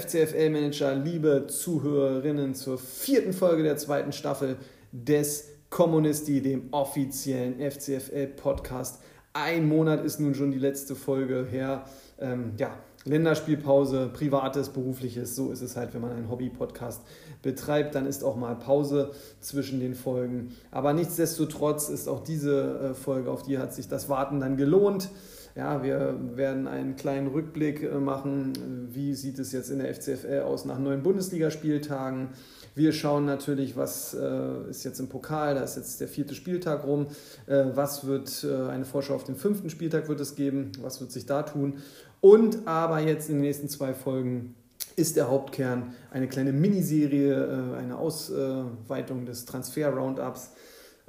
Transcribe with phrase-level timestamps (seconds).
[0.00, 4.56] FCFL-Manager, liebe Zuhörerinnen zur vierten Folge der zweiten Staffel
[4.92, 9.00] des Kommunisti, dem offiziellen FCFL-Podcast.
[9.32, 11.84] Ein Monat ist nun schon die letzte Folge her.
[12.18, 17.02] Ähm, ja, Länderspielpause, privates, berufliches, so ist es halt, wenn man einen Hobby-Podcast
[17.42, 20.54] betreibt, dann ist auch mal Pause zwischen den Folgen.
[20.70, 25.08] Aber nichtsdestotrotz ist auch diese äh, Folge, auf die hat sich das Warten dann gelohnt.
[25.54, 28.88] Ja, wir werden einen kleinen Rückblick äh, machen.
[28.90, 32.28] Wie sieht es jetzt in der FCFL aus nach neun Bundesligaspieltagen?
[32.74, 36.86] Wir schauen natürlich, was äh, ist jetzt im Pokal, da ist jetzt der vierte Spieltag
[36.86, 37.06] rum.
[37.46, 40.72] Äh, was wird äh, eine Vorschau auf den fünften Spieltag wird es geben?
[40.80, 41.74] Was wird sich da tun?
[42.22, 44.54] Und aber jetzt in den nächsten zwei Folgen
[44.96, 50.52] ist der Hauptkern eine kleine Miniserie, äh, eine Ausweitung des Transfer-Roundups.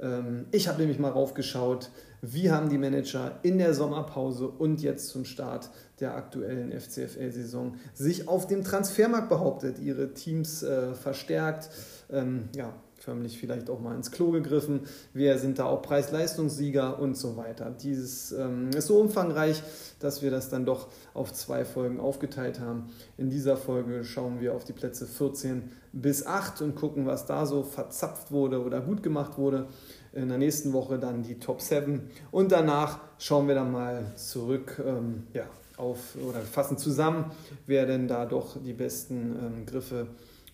[0.00, 1.90] Ähm, ich habe nämlich mal raufgeschaut,
[2.32, 8.28] wie haben die Manager in der Sommerpause und jetzt zum Start der aktuellen FCFL-Saison sich
[8.28, 11.70] auf dem Transfermarkt behauptet, ihre Teams äh, verstärkt,
[12.10, 14.80] ähm, ja, förmlich vielleicht auch mal ins Klo gegriffen,
[15.12, 17.70] wer sind da auch Preis-Leistungssieger und so weiter.
[17.70, 19.62] Dieses ähm, ist so umfangreich,
[20.00, 22.86] dass wir das dann doch auf zwei Folgen aufgeteilt haben.
[23.18, 27.44] In dieser Folge schauen wir auf die Plätze 14 bis 8 und gucken, was da
[27.44, 29.68] so verzapft wurde oder gut gemacht wurde
[30.14, 34.80] in der nächsten Woche dann die Top 7 und danach schauen wir dann mal zurück
[34.84, 35.44] ähm, ja,
[35.76, 37.32] auf oder fassen zusammen,
[37.66, 40.06] wer denn da doch die besten ähm, Griffe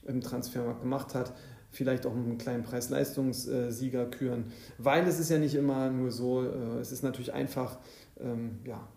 [0.07, 1.33] im Transfermarkt gemacht hat.
[1.73, 4.47] Vielleicht auch einen kleinen Preis-Leistungssieger küren,
[4.79, 7.79] weil es ist ja nicht immer nur so, äh, es ist natürlich einfach,
[8.19, 8.89] ähm, ja,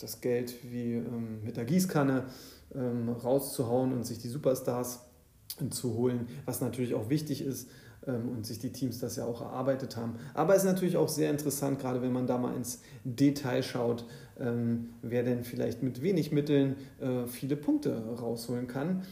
[0.00, 2.24] das Geld wie ähm, mit der Gießkanne
[2.74, 5.00] ähm, rauszuhauen und sich die Superstars
[5.70, 7.68] zu holen, was natürlich auch wichtig ist
[8.16, 10.14] und sich die Teams das ja auch erarbeitet haben.
[10.34, 14.04] Aber es ist natürlich auch sehr interessant, gerade wenn man da mal ins Detail schaut,
[14.38, 19.02] ähm, wer denn vielleicht mit wenig Mitteln äh, viele Punkte rausholen kann.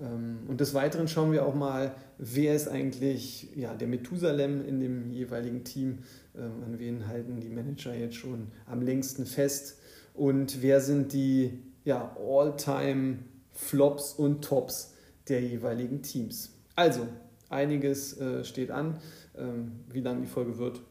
[0.00, 4.80] Ähm, und des Weiteren schauen wir auch mal, wer ist eigentlich ja, der Methusalem in
[4.80, 5.98] dem jeweiligen Team,
[6.36, 9.78] an wen halten die Manager jetzt schon am längsten fest
[10.14, 14.94] und wer sind die ja, All-Time-Flops und Tops
[15.28, 16.50] der jeweiligen Teams.
[16.76, 17.06] Also,
[17.54, 18.98] einiges äh, steht an.
[19.36, 20.82] Ähm, wie lang die Folge wird,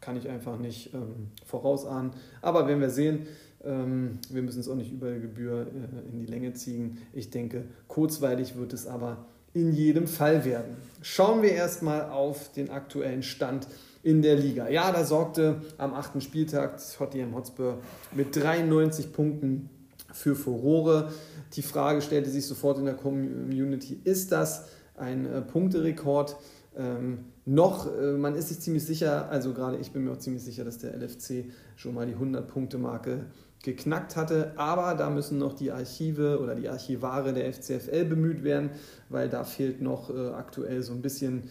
[0.00, 2.12] kann ich einfach nicht ähm, vorausahnen.
[2.42, 3.26] Aber wenn wir sehen,
[3.64, 6.98] ähm, wir müssen es auch nicht über Gebühr äh, in die Länge ziehen.
[7.12, 10.76] Ich denke, kurzweilig wird es aber in jedem Fall werden.
[11.02, 13.66] Schauen wir erstmal auf den aktuellen Stand
[14.02, 14.68] in der Liga.
[14.68, 17.78] Ja, da sorgte am achten Spieltag Tottenham Hotspur
[18.14, 19.70] mit 93 Punkten
[20.12, 21.12] für Furore.
[21.54, 24.66] Die Frage stellte sich sofort in der Community, ist das
[24.98, 26.36] ein äh, Punkterekord.
[26.76, 30.44] Ähm, noch, äh, man ist sich ziemlich sicher, also gerade ich bin mir auch ziemlich
[30.44, 33.26] sicher, dass der LFC schon mal die 100-Punkte-Marke
[33.62, 34.52] geknackt hatte.
[34.56, 38.70] Aber da müssen noch die Archive oder die Archivare der FCFL bemüht werden,
[39.08, 41.44] weil da fehlt noch äh, aktuell so ein bisschen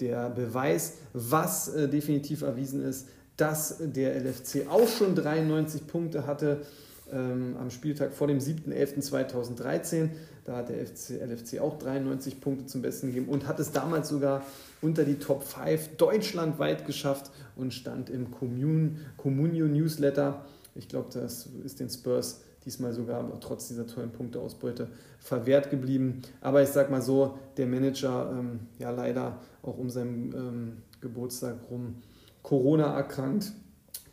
[0.00, 6.62] der Beweis, was äh, definitiv erwiesen ist, dass der LFC auch schon 93 Punkte hatte
[7.12, 10.10] ähm, am Spieltag vor dem 7.11.2013.
[10.44, 14.10] Da hat der FC, LFC auch 93 Punkte zum Besten gegeben und hat es damals
[14.10, 14.42] sogar
[14.82, 20.44] unter die Top 5 deutschlandweit geschafft und stand im Communio Newsletter.
[20.74, 24.88] Ich glaube, das ist den Spurs diesmal sogar trotz dieser tollen Punkteausbeute
[25.18, 26.22] verwehrt geblieben.
[26.40, 31.56] Aber ich sage mal so, der Manager, ähm, ja leider auch um seinen ähm, Geburtstag
[31.70, 31.96] rum
[32.42, 33.52] Corona erkrankt,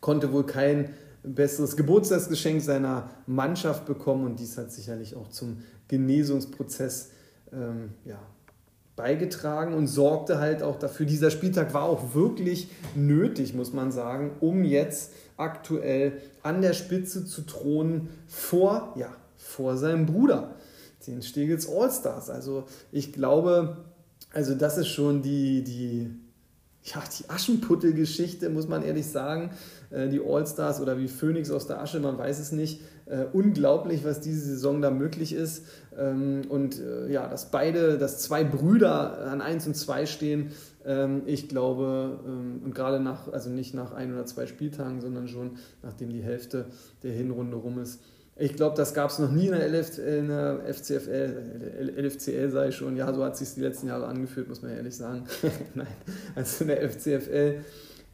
[0.00, 0.90] konnte wohl kein
[1.22, 7.10] besseres Geburtstagsgeschenk seiner Mannschaft bekommen und dies hat sicherlich auch zum Genesungsprozess
[7.52, 8.18] ähm, ja,
[8.96, 11.06] beigetragen und sorgte halt auch dafür.
[11.06, 17.24] Dieser Spieltag war auch wirklich nötig, muss man sagen, um jetzt aktuell an der Spitze
[17.24, 20.54] zu thronen vor, ja, vor seinem Bruder,
[21.06, 22.30] den Stegels Allstars.
[22.30, 23.78] Also ich glaube,
[24.32, 26.10] also das ist schon die, die
[26.84, 29.50] ja, die Aschenputtel-Geschichte, muss man ehrlich sagen.
[29.90, 32.80] Äh, die All-Stars oder wie Phoenix aus der Asche, man weiß es nicht.
[33.06, 35.64] Äh, unglaublich, was diese Saison da möglich ist.
[35.96, 40.50] Ähm, und äh, ja, dass beide, dass zwei Brüder an 1 und 2 stehen,
[40.84, 45.28] ähm, ich glaube, ähm, und gerade nach, also nicht nach ein oder zwei Spieltagen, sondern
[45.28, 46.66] schon nachdem die Hälfte
[47.02, 48.00] der Hinrunde rum ist,
[48.36, 52.70] ich glaube, das gab es noch nie in der, LF, in der FCFL, LFCL sei
[52.70, 52.96] schon.
[52.96, 55.24] Ja, so hat es sich die letzten Jahre angefühlt, muss man ehrlich sagen.
[55.74, 55.86] Nein,
[56.34, 57.56] also in der FCFL.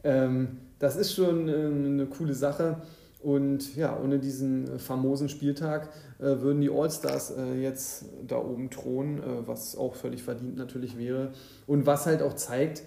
[0.05, 2.79] Ähm, das ist schon äh, eine coole Sache.
[3.21, 5.89] Und ja, ohne diesen famosen Spieltag
[6.19, 10.97] äh, würden die All-Stars äh, jetzt da oben thronen, äh, was auch völlig verdient natürlich
[10.97, 11.33] wäre.
[11.67, 12.83] Und was halt auch zeigt,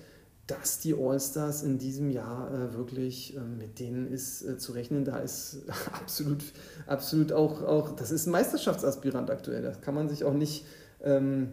[0.47, 5.05] dass die All-Stars in diesem Jahr äh, wirklich, äh, mit denen ist äh, zu rechnen,
[5.05, 6.43] da ist absolut,
[6.87, 9.61] absolut auch, auch, das ist ein Meisterschaftsaspirant aktuell.
[9.61, 10.65] Das kann man sich auch nicht,
[11.03, 11.49] ähm,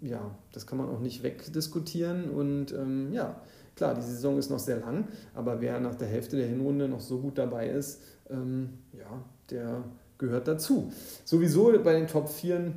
[0.00, 2.30] ja, das kann man auch nicht wegdiskutieren.
[2.30, 3.40] Und ähm, ja,
[3.76, 7.00] klar, die Saison ist noch sehr lang, aber wer nach der Hälfte der Hinrunde noch
[7.00, 8.00] so gut dabei ist,
[8.30, 9.84] ähm, ja, der
[10.16, 10.92] gehört dazu.
[11.24, 12.72] Sowieso bei den Top 4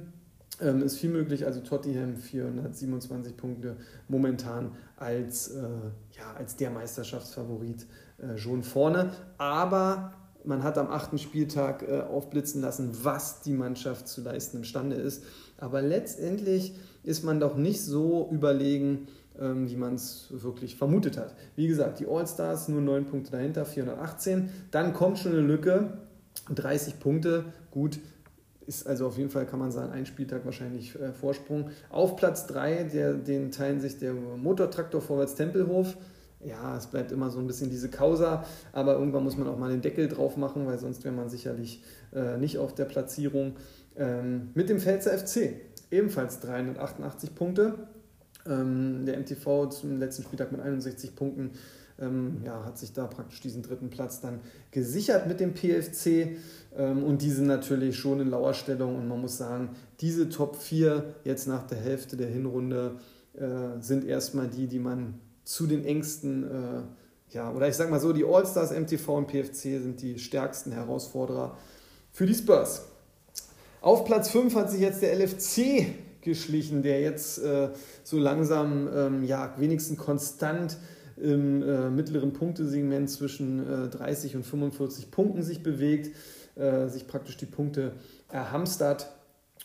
[0.61, 1.45] ähm, ist viel möglich.
[1.45, 3.77] Also Tottenham 427 Punkte
[4.07, 5.61] momentan als, äh,
[6.17, 7.85] ja, als der Meisterschaftsfavorit
[8.17, 9.11] äh, schon vorne.
[9.37, 10.13] Aber
[10.43, 15.23] man hat am achten Spieltag äh, aufblitzen lassen, was die Mannschaft zu leisten imstande ist.
[15.57, 16.73] Aber letztendlich
[17.03, 19.07] ist man doch nicht so überlegen,
[19.39, 21.35] ähm, wie man es wirklich vermutet hat.
[21.55, 24.49] Wie gesagt, die All-Stars nur 9 Punkte dahinter, 418.
[24.71, 25.97] Dann kommt schon eine Lücke,
[26.53, 27.45] 30 Punkte.
[27.71, 27.99] Gut,
[28.67, 31.69] ist also auf jeden Fall, kann man sagen, ein Spieltag wahrscheinlich äh, Vorsprung.
[31.89, 32.83] Auf Platz 3,
[33.25, 35.97] den teilen sich der Motortraktor Vorwärts Tempelhof.
[36.43, 39.69] Ja, es bleibt immer so ein bisschen diese Causa, aber irgendwann muss man auch mal
[39.69, 43.53] den Deckel drauf machen, weil sonst wäre man sicherlich äh, nicht auf der Platzierung.
[43.95, 45.53] Ähm, mit dem Pfälzer FC
[45.91, 47.75] ebenfalls 388 Punkte.
[48.47, 51.51] Ähm, der MTV zum letzten Spieltag mit 61 Punkten
[52.01, 54.39] ähm, ja, hat sich da praktisch diesen dritten Platz dann
[54.71, 56.37] gesichert mit dem PFC
[56.75, 59.69] ähm, und diese natürlich schon in Lauerstellung und man muss sagen,
[59.99, 62.97] diese Top 4 jetzt nach der Hälfte der Hinrunde
[63.33, 67.99] äh, sind erstmal die, die man zu den engsten, äh, ja, oder ich sag mal
[67.99, 71.57] so, die All-Stars, MTV und PFC sind die stärksten Herausforderer
[72.11, 72.83] für die Spurs.
[73.81, 75.85] Auf Platz 5 hat sich jetzt der LFC
[76.21, 77.69] geschlichen, der jetzt äh,
[78.03, 80.77] so langsam, ähm, ja, wenigstens konstant
[81.17, 86.15] im äh, mittleren Punktesegment zwischen äh, 30 und 45 Punkten sich bewegt,
[86.55, 87.93] äh, sich praktisch die Punkte
[88.29, 89.11] erhamstert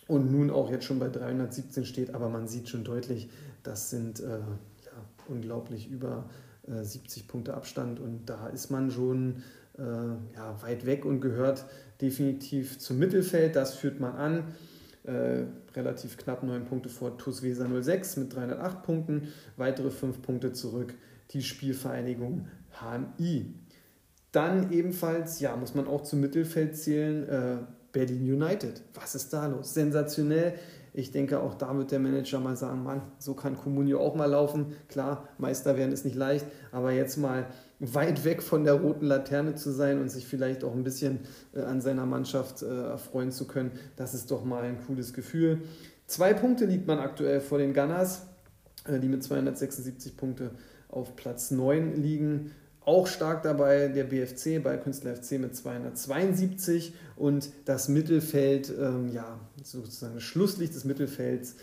[0.07, 3.29] und nun auch jetzt schon bei 317 steht, aber man sieht schon deutlich,
[3.63, 4.93] das sind äh, ja,
[5.29, 6.25] unglaublich über
[6.69, 8.01] 70 äh, Punkte Abstand.
[8.01, 9.43] Und da ist man schon
[9.79, 11.65] äh, ja, weit weg und gehört
[12.01, 14.45] definitiv zum Mittelfeld, das führt man an.
[15.05, 15.45] Äh,
[15.77, 20.95] relativ knapp 9 Punkte vor TuS Weser 06 mit 308 Punkten, weitere 5 Punkte zurück
[21.31, 22.47] die Spielvereinigung
[22.81, 23.55] HMI.
[24.33, 27.57] Dann ebenfalls, ja, muss man auch zum Mittelfeld zählen, äh,
[27.93, 28.83] Berlin United.
[28.95, 29.73] Was ist da los?
[29.73, 30.55] Sensationell.
[30.93, 34.27] Ich denke, auch da wird der Manager mal sagen, Mann, so kann Comunio auch mal
[34.27, 34.75] laufen.
[34.89, 37.47] Klar, Meister werden ist nicht leicht, aber jetzt mal
[37.79, 41.21] weit weg von der roten Laterne zu sein und sich vielleicht auch ein bisschen
[41.55, 45.63] äh, an seiner Mannschaft äh, erfreuen zu können, das ist doch mal ein cooles Gefühl.
[46.07, 48.27] Zwei Punkte liegt man aktuell vor den Gunners,
[48.87, 50.53] äh, die mit 276 Punkte
[50.89, 52.53] auf Platz 9 liegen.
[52.85, 59.41] Auch stark dabei der BFC, bei Künstler FC mit 272 und das Mittelfeld, ähm, ja,
[59.65, 61.57] sozusagen das Schlusslicht des Mittelfelds,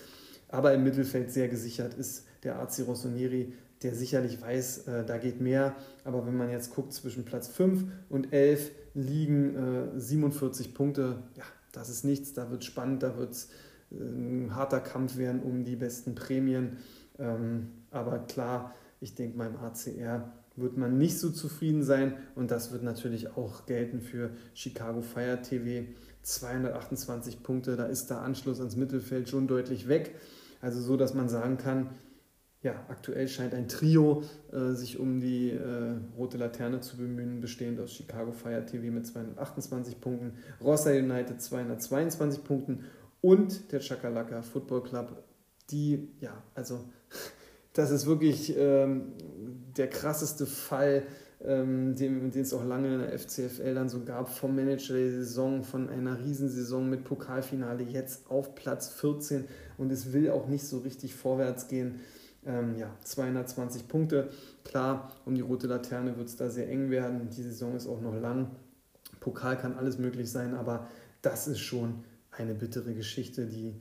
[0.49, 3.53] aber im Mittelfeld sehr gesichert ist der AC Rossoneri,
[3.83, 5.75] der sicherlich weiß, äh, da geht mehr.
[6.03, 11.23] Aber wenn man jetzt guckt, zwischen Platz 5 und 11 liegen äh, 47 Punkte.
[11.35, 13.49] Ja, das ist nichts, da wird spannend, da wird es
[13.91, 16.77] äh, ein harter Kampf werden um die besten Prämien.
[17.19, 22.71] Ähm, aber klar, ich denke, beim ACR wird man nicht so zufrieden sein und das
[22.71, 25.87] wird natürlich auch gelten für Chicago Fire TV.
[26.21, 30.15] 228 Punkte, da ist der Anschluss ans Mittelfeld schon deutlich weg.
[30.61, 31.89] Also so, dass man sagen kann,
[32.61, 37.81] ja, aktuell scheint ein Trio äh, sich um die äh, rote Laterne zu bemühen, bestehend
[37.81, 42.85] aus Chicago Fire TV mit 228 Punkten, Rossa United 222 Punkten
[43.19, 45.23] und der Chakalaka Football Club,
[45.71, 46.85] die, ja, also
[47.73, 49.13] das ist wirklich ähm,
[49.75, 51.03] der krasseste Fall,
[51.43, 55.63] ähm, den, es auch lange in der FCFL dann so gab, vom Manager der Saison,
[55.63, 59.45] von einer Riesensaison mit Pokalfinale, jetzt auf Platz 14
[59.77, 61.99] und es will auch nicht so richtig vorwärts gehen.
[62.45, 64.29] Ähm, ja, 220 Punkte.
[64.63, 67.29] Klar, um die rote Laterne wird es da sehr eng werden.
[67.29, 68.51] Die Saison ist auch noch lang.
[69.19, 70.87] Pokal kann alles möglich sein, aber
[71.21, 73.75] das ist schon eine bittere Geschichte, die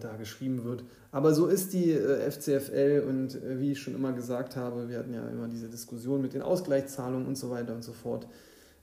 [0.00, 0.84] da geschrieben wird.
[1.12, 4.98] Aber so ist die äh, FCFL und äh, wie ich schon immer gesagt habe, wir
[4.98, 8.26] hatten ja immer diese Diskussion mit den Ausgleichszahlungen und so weiter und so fort.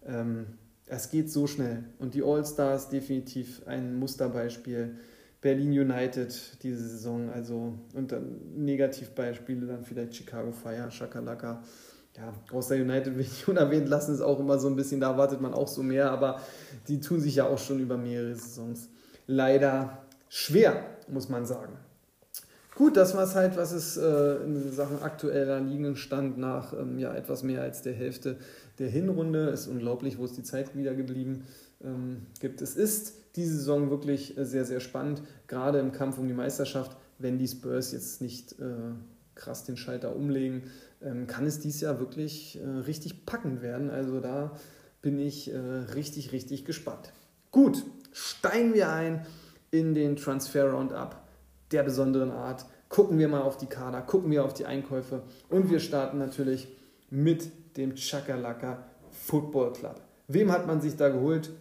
[0.06, 0.46] Ähm,
[0.86, 4.96] es geht so schnell und die All-Stars definitiv ein Musterbeispiel.
[5.42, 11.64] Berlin United diese Saison, also und dann Negativbeispiele dann vielleicht Chicago Fire, Shakalaka.
[12.16, 15.40] Ja, Großer United will ich unerwähnt lassen, ist auch immer so ein bisschen, da erwartet
[15.40, 16.42] man auch so mehr, aber
[16.88, 18.90] die tun sich ja auch schon über mehrere Saisons
[19.28, 21.78] leider schwer, muss man sagen.
[22.76, 27.12] Gut, das war es halt, was es äh, in Sachen aktueller Liegenstand nach ähm, ja,
[27.16, 28.38] etwas mehr als der Hälfte
[28.78, 29.50] der Hinrunde.
[29.50, 31.46] Ist unglaublich, wo es die Zeit wieder geblieben
[31.84, 32.62] ähm, gibt.
[32.62, 36.96] Es ist diese Saison wirklich äh, sehr, sehr spannend, gerade im Kampf um die Meisterschaft,
[37.18, 38.94] wenn die Spurs jetzt nicht äh,
[39.34, 40.64] krass den Schalter umlegen.
[41.02, 43.90] ähm, kann es dieses Jahr wirklich äh, richtig packend werden.
[43.90, 44.56] Also da
[45.02, 47.12] bin ich äh, richtig, richtig gespannt.
[47.50, 49.26] Gut, steigen wir ein
[49.78, 51.16] in den Transfer Roundup
[51.72, 52.66] der besonderen Art.
[52.90, 56.68] Gucken wir mal auf die Kader, gucken wir auf die Einkäufe und wir starten natürlich
[57.10, 60.02] mit dem Chakalaka Football Club.
[60.28, 61.52] Wem hat man sich da geholt?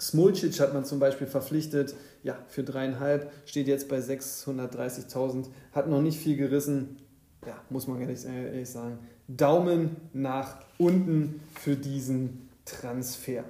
[0.00, 6.00] Smolcic hat man zum Beispiel verpflichtet, ja, für dreieinhalb, steht jetzt bei 630.000, hat noch
[6.00, 6.98] nicht viel gerissen,
[7.44, 8.98] ja, muss man ehrlich, ehrlich sagen.
[9.26, 13.44] Daumen nach unten für diesen Transfer.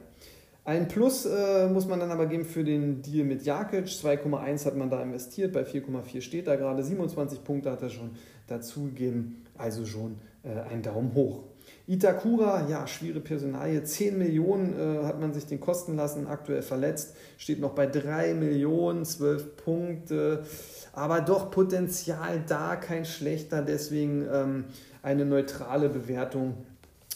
[0.69, 3.87] Ein Plus äh, muss man dann aber geben für den Deal mit Jakic.
[3.87, 6.85] 2,1 hat man da investiert, bei 4,4 steht da gerade.
[6.85, 8.11] 27 Punkte hat er schon
[8.49, 11.45] dazugegeben, also schon äh, ein Daumen hoch.
[11.87, 13.83] Itakura, ja, schwere Personalie.
[13.83, 17.17] 10 Millionen äh, hat man sich den kosten lassen, aktuell verletzt.
[17.39, 20.45] Steht noch bei 3 Millionen, 12 Punkte.
[20.93, 23.63] Aber doch Potenzial da, kein schlechter.
[23.63, 24.65] Deswegen ähm,
[25.03, 26.59] eine neutrale Bewertung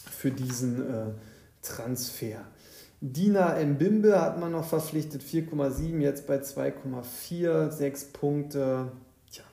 [0.09, 1.05] für diesen äh,
[1.61, 2.47] Transfer.
[3.05, 8.93] Dina Mbimbe hat man noch verpflichtet, 4,7, jetzt bei 2,4, 6 Punkte.
[9.29, 9.43] Tja,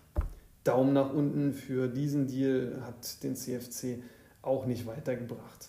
[0.62, 4.04] Daumen nach unten für diesen Deal hat den CFC
[4.40, 5.68] auch nicht weitergebracht.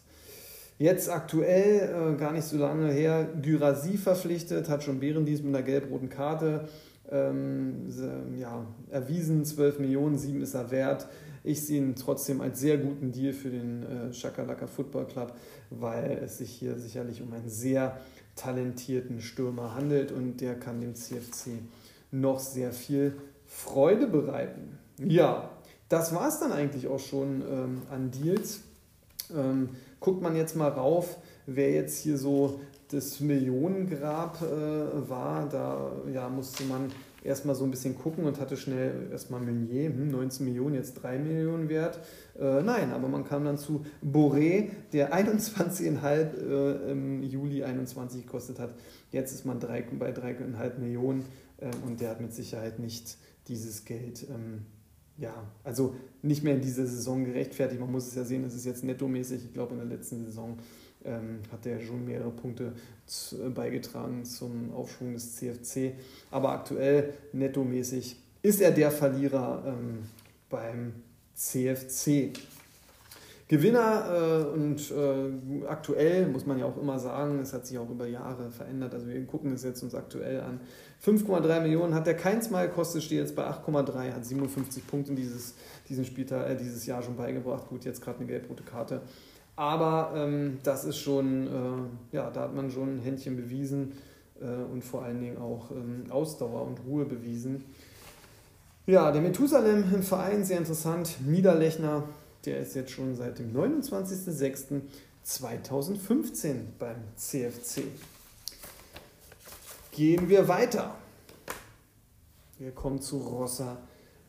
[0.78, 5.66] Jetzt aktuell, äh, gar nicht so lange her, Gyrasi verpflichtet, hat schon Bärendienst mit einer
[5.66, 6.70] gelb-roten Karte
[7.10, 7.88] ähm,
[8.38, 11.08] ja, erwiesen, 12 Millionen, 7 ist er wert.
[11.44, 15.34] Ich sehe ihn trotzdem als sehr guten Deal für den äh, Shakalaka Football Club,
[15.70, 18.00] weil es sich hier sicherlich um einen sehr
[18.36, 21.60] talentierten Stürmer handelt und der kann dem CFC
[22.12, 24.78] noch sehr viel Freude bereiten.
[24.98, 25.50] Ja,
[25.90, 28.62] das war es dann eigentlich auch schon ähm, an Deals.
[29.36, 29.70] Ähm,
[30.00, 36.30] guckt man jetzt mal rauf, wer jetzt hier so das Millionengrab äh, war, da ja,
[36.30, 36.92] musste man
[37.24, 41.20] erstmal so ein bisschen gucken und hatte schnell erstmal Meunier, hm, 19 Millionen, jetzt 3
[41.20, 42.00] Millionen wert.
[42.40, 48.60] Äh, nein, aber man kam dann zu Boré, der 21,5 äh, im Juli 21 gekostet
[48.60, 48.74] hat.
[49.12, 51.26] Jetzt ist man drei, bei 3,5 Millionen
[51.58, 54.26] äh, und der hat mit Sicherheit nicht dieses Geld.
[54.30, 54.66] Ähm,
[55.18, 57.80] ja, also nicht mehr in dieser Saison gerechtfertigt.
[57.80, 59.46] Man muss es ja sehen, es ist jetzt nettomäßig.
[59.46, 60.58] Ich glaube, in der letzten Saison
[61.06, 62.74] ähm, hat er schon mehrere Punkte
[63.06, 65.94] zu, äh, beigetragen zum Aufschwung des CFC.
[66.30, 70.04] Aber aktuell nettomäßig ist er der Verlierer ähm,
[70.50, 70.94] beim
[71.36, 72.32] CFC.
[73.52, 77.90] Gewinner äh, und äh, aktuell muss man ja auch immer sagen, es hat sich auch
[77.90, 78.94] über Jahre verändert.
[78.94, 80.62] Also wir gucken es jetzt uns aktuell an.
[81.04, 85.56] 5,3 Millionen hat er keins Mal gekostet, steht jetzt bei 8,3, hat 57 Punkte dieses,
[85.90, 87.68] diesen Spieltag, äh, dieses Jahr schon beigebracht.
[87.68, 89.02] Gut, jetzt gerade eine gelb-rote Karte.
[89.56, 93.94] Aber ähm, das ist schon, äh, ja, da hat man schon ein Händchen bewiesen
[94.40, 97.66] äh, und vor allen Dingen auch ähm, Ausdauer und Ruhe bewiesen.
[98.88, 101.18] Ja, der Methusalem im Verein, sehr interessant.
[101.26, 102.04] Niederlechner
[102.46, 107.84] der ist jetzt schon seit dem 29.06.2015 beim CFC.
[109.92, 110.96] Gehen wir weiter.
[112.58, 113.78] Wir kommen zu Rossa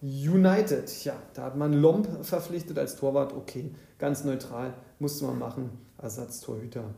[0.03, 1.05] United.
[1.05, 3.33] Ja, da hat man Lomb verpflichtet als Torwart.
[3.33, 5.71] Okay, ganz neutral, musste man machen.
[5.99, 6.95] Ersatztorhüter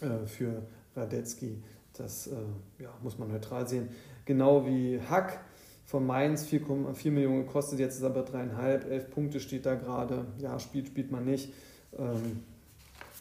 [0.00, 0.62] äh, für
[0.96, 1.62] Radetzky.
[1.92, 3.88] Das äh, ja, muss man neutral sehen.
[4.24, 5.40] Genau wie Hack
[5.84, 10.24] von Mainz 4,4 Millionen gekostet, jetzt ist er bei 3,5, 11 Punkte steht da gerade.
[10.38, 11.52] Ja, spielt, spielt man nicht.
[11.96, 12.42] Ähm,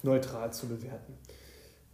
[0.01, 1.13] neutral zu bewerten.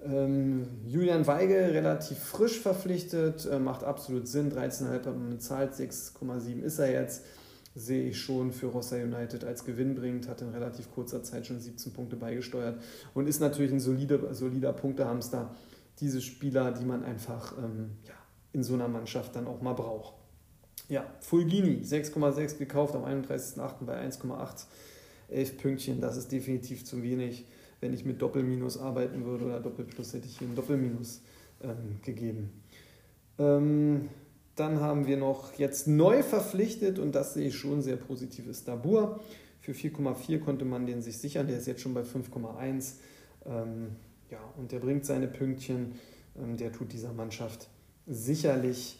[0.01, 4.51] Ähm, Julian Weigel relativ frisch verpflichtet, äh, macht absolut Sinn.
[4.51, 7.25] 13,5 hat man bezahlt, 6,7 ist er jetzt.
[7.75, 11.59] Sehe ich schon für Rossa United als Gewinn bringt, hat in relativ kurzer Zeit schon
[11.59, 12.81] 17 Punkte beigesteuert
[13.13, 15.55] und ist natürlich ein solider, solider Punktehamster.
[15.99, 18.13] Diese Spieler, die man einfach ähm, ja,
[18.53, 20.13] in so einer Mannschaft dann auch mal braucht.
[20.88, 23.85] Ja, Fulgini, 6,6 gekauft am 31.08.
[23.85, 24.65] bei 1,8.
[25.29, 27.45] 11 Pünktchen, das ist definitiv zu wenig.
[27.81, 31.21] Wenn ich mit Doppelminus arbeiten würde oder Doppelplus, hätte ich hier ein Doppelminus
[31.63, 32.49] ähm, gegeben.
[33.38, 34.09] Ähm,
[34.60, 38.68] dann haben wir noch jetzt neu verpflichtet und das sehe ich schon sehr positiv ist
[38.68, 39.20] Dabur.
[39.62, 42.94] Für 4,4 konnte man den sich sichern, der ist jetzt schon bei 5,1.
[43.46, 43.96] Ähm,
[44.30, 45.94] ja, und der bringt seine Pünktchen.
[46.38, 47.70] Ähm, der tut dieser Mannschaft
[48.06, 49.00] sicherlich,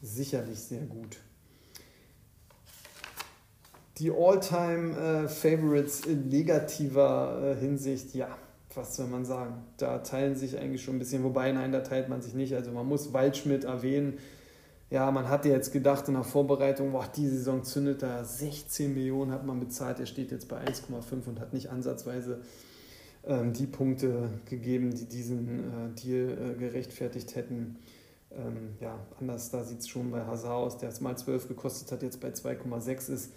[0.00, 1.18] sicherlich sehr gut
[4.00, 8.28] die All-Time-Favorites äh, in negativer äh, Hinsicht, ja,
[8.74, 9.62] was soll man sagen?
[9.76, 12.54] Da teilen sich eigentlich schon ein bisschen, wobei, nein, da teilt man sich nicht.
[12.54, 14.18] Also man muss Waldschmidt erwähnen.
[14.90, 19.30] Ja, man hatte jetzt gedacht in der Vorbereitung, boah, die Saison zündet da 16 Millionen
[19.30, 20.00] hat man bezahlt.
[20.00, 22.40] Er steht jetzt bei 1,5 und hat nicht ansatzweise
[23.24, 27.76] ähm, die Punkte gegeben, die diesen äh, Deal äh, gerechtfertigt hätten.
[28.32, 31.92] Ähm, ja, anders, da sieht es schon bei Hazard aus, der es mal 12 gekostet
[31.92, 33.30] hat, jetzt bei 2,6 ist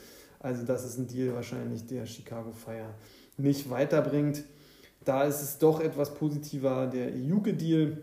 [0.41, 2.95] Also das ist ein Deal wahrscheinlich, der Chicago Fire
[3.37, 4.45] nicht weiterbringt.
[5.05, 7.99] Da ist es doch etwas positiver, der Juke-Deal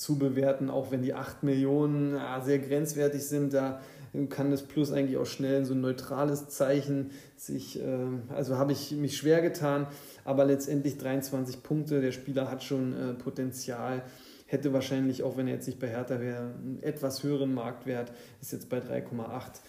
[0.00, 3.52] zu bewerten, auch wenn die 8 Millionen ja, sehr grenzwertig sind.
[3.52, 3.82] Da
[4.30, 8.92] kann das Plus eigentlich auch schnell so ein neutrales Zeichen sich, äh, also habe ich
[8.92, 9.86] mich schwer getan,
[10.24, 12.00] aber letztendlich 23 Punkte.
[12.00, 14.02] Der Spieler hat schon äh, Potenzial,
[14.46, 18.10] hätte wahrscheinlich, auch wenn er jetzt nicht bei Hertha wäre, einen etwas höheren Marktwert,
[18.40, 19.60] ist jetzt bei 3,8.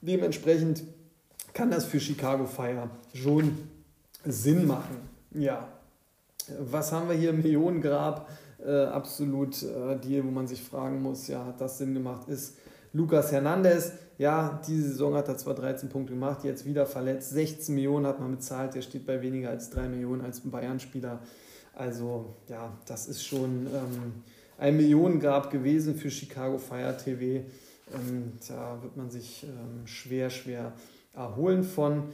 [0.00, 0.82] Dementsprechend
[1.54, 3.56] kann das für Chicago Fire schon
[4.24, 4.96] Sinn machen.
[5.30, 5.68] Ja,
[6.58, 7.32] was haben wir hier?
[7.32, 8.28] Millionengrab
[8.64, 12.56] äh, absolut äh, Deal, wo man sich fragen muss, ja, hat das Sinn gemacht, ist
[12.92, 13.92] Lucas Hernandez.
[14.18, 17.30] Ja, diese Saison hat er zwar 13 Punkte gemacht, jetzt wieder verletzt.
[17.30, 21.20] 16 Millionen hat man bezahlt, der steht bei weniger als 3 Millionen als Bayern-Spieler.
[21.74, 24.22] Also ja, das ist schon ähm,
[24.58, 27.44] ein Millionengrab gewesen für Chicago Fire TV.
[27.92, 30.72] Ähm, da wird man sich ähm, schwer, schwer
[31.14, 32.04] erholen von.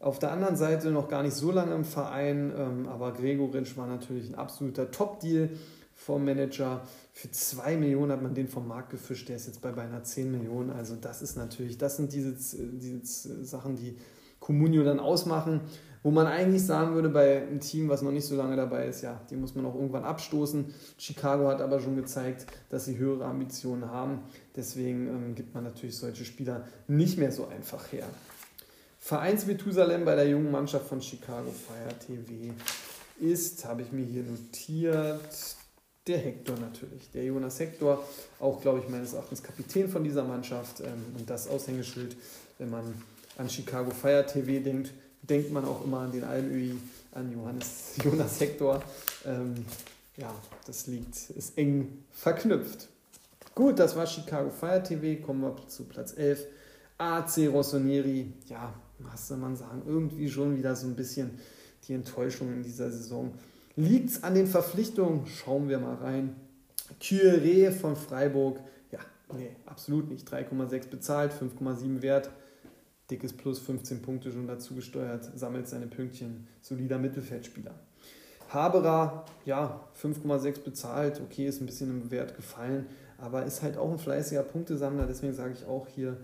[0.00, 3.88] Auf der anderen Seite noch gar nicht so lange im Verein, ähm, aber Gregoritsch war
[3.88, 5.50] natürlich ein absoluter Top-Deal
[5.98, 6.80] vom Manager.
[7.12, 10.30] Für 2 Millionen hat man den vom Markt gefischt, der ist jetzt bei beinahe 10
[10.30, 10.70] Millionen.
[10.70, 13.96] Also das ist natürlich, das sind diese, diese Sachen, die
[14.38, 15.60] Comunio dann ausmachen,
[16.04, 19.02] wo man eigentlich sagen würde, bei einem Team, was noch nicht so lange dabei ist,
[19.02, 20.72] ja, die muss man auch irgendwann abstoßen.
[20.96, 24.20] Chicago hat aber schon gezeigt, dass sie höhere Ambitionen haben.
[24.54, 28.06] Deswegen ähm, gibt man natürlich solche Spieler nicht mehr so einfach her.
[29.00, 32.54] Vereins Methusalem bei der jungen Mannschaft von Chicago Fire TV
[33.20, 35.57] ist, habe ich mir hier notiert,
[36.08, 37.10] der Hector natürlich.
[37.12, 38.02] Der Jonas Hector,
[38.40, 42.16] auch glaube ich meines Erachtens Kapitän von dieser Mannschaft ähm, und das Aushängeschild,
[42.58, 42.94] wenn man
[43.36, 44.92] an Chicago Fire TV denkt,
[45.22, 46.76] denkt man auch immer an den Almöhi,
[47.12, 48.82] an Johannes, Jonas Hector.
[49.24, 49.54] Ähm,
[50.16, 50.34] ja,
[50.66, 52.88] das liegt, ist eng verknüpft.
[53.54, 55.24] Gut, das war Chicago Fire TV.
[55.24, 56.46] Kommen wir zu Platz 11.
[56.98, 61.38] AC Rossoneri, ja, was soll man sagen, irgendwie schon wieder so ein bisschen
[61.86, 63.32] die Enttäuschung in dieser Saison.
[63.78, 65.24] Liegt es an den Verpflichtungen?
[65.28, 66.34] Schauen wir mal rein.
[67.00, 68.58] Curé von Freiburg,
[68.90, 68.98] ja,
[69.36, 70.28] nee, absolut nicht.
[70.28, 72.28] 3,6 bezahlt, 5,7 wert.
[73.08, 76.48] Dickes Plus, 15 Punkte schon dazu gesteuert, sammelt seine Pünktchen.
[76.60, 77.72] Solider Mittelfeldspieler.
[78.48, 82.86] Haberer, ja, 5,6 bezahlt, okay, ist ein bisschen im Wert gefallen,
[83.16, 86.16] aber ist halt auch ein fleißiger Punktesammler, deswegen sage ich auch hier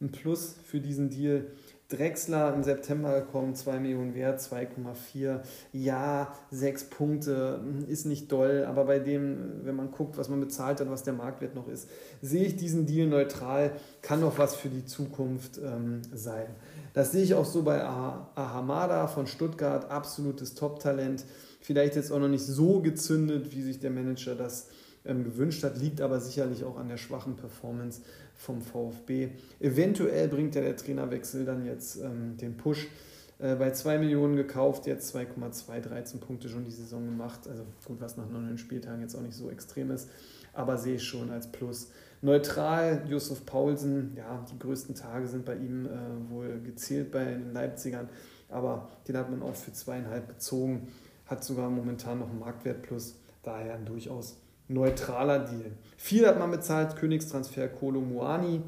[0.00, 1.44] ein Plus für diesen Deal.
[1.92, 5.40] Drexler im September gekommen, 2 Millionen wert, 2,4.
[5.72, 10.40] Ja, 6 Punkte hm, ist nicht doll, aber bei dem, wenn man guckt, was man
[10.40, 11.88] bezahlt hat, was der Marktwert noch ist,
[12.20, 16.46] sehe ich diesen Deal neutral, kann noch was für die Zukunft ähm, sein.
[16.94, 21.24] Das sehe ich auch so bei Ahamada von Stuttgart, absolutes Top-Talent.
[21.60, 24.68] Vielleicht jetzt auch noch nicht so gezündet, wie sich der Manager das
[25.04, 28.02] ähm, gewünscht hat, liegt aber sicherlich auch an der schwachen Performance
[28.42, 29.28] vom VfB.
[29.60, 32.88] Eventuell bringt ja der Trainerwechsel dann jetzt ähm, den Push.
[33.38, 37.46] Äh, bei 2 Millionen gekauft, jetzt 2,2, 13 Punkte schon die Saison gemacht.
[37.48, 40.08] Also gut, was nach neun Spieltagen jetzt auch nicht so extrem ist.
[40.54, 41.90] aber sehe ich schon als Plus.
[42.20, 47.52] Neutral, Josef Paulsen, ja, die größten Tage sind bei ihm äh, wohl gezählt bei den
[47.52, 48.08] Leipzigern,
[48.48, 50.88] aber den hat man auch für zweieinhalb gezogen,
[51.26, 54.36] hat sogar momentan noch einen Marktwert plus, daher ein durchaus
[54.68, 55.72] neutraler Deal.
[55.96, 58.62] Viel hat man bezahlt, Königstransfer Kolo Muani,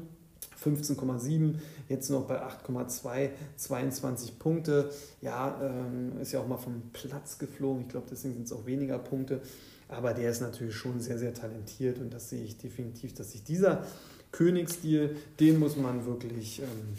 [0.63, 1.55] 15,7,
[1.89, 4.89] jetzt noch bei 8,2, 22 Punkte.
[5.21, 7.83] Ja, ähm, ist ja auch mal vom Platz geflogen.
[7.83, 9.41] Ich glaube, deswegen sind es auch weniger Punkte.
[9.87, 13.43] Aber der ist natürlich schon sehr, sehr talentiert und das sehe ich definitiv, dass sich
[13.43, 13.85] dieser
[14.31, 16.97] Königsstil, den muss man wirklich ähm,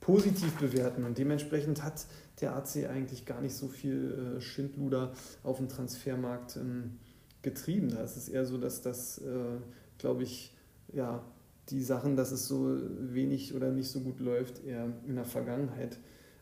[0.00, 2.06] positiv bewerten und dementsprechend hat
[2.40, 6.98] der AC eigentlich gar nicht so viel äh, Schindluder auf dem Transfermarkt ähm,
[7.42, 7.90] getrieben.
[7.90, 9.58] Da ist es eher so, dass das, äh,
[9.98, 10.54] glaube ich,
[10.92, 11.24] ja,
[11.70, 15.98] die Sachen, dass es so wenig oder nicht so gut läuft, eher in der Vergangenheit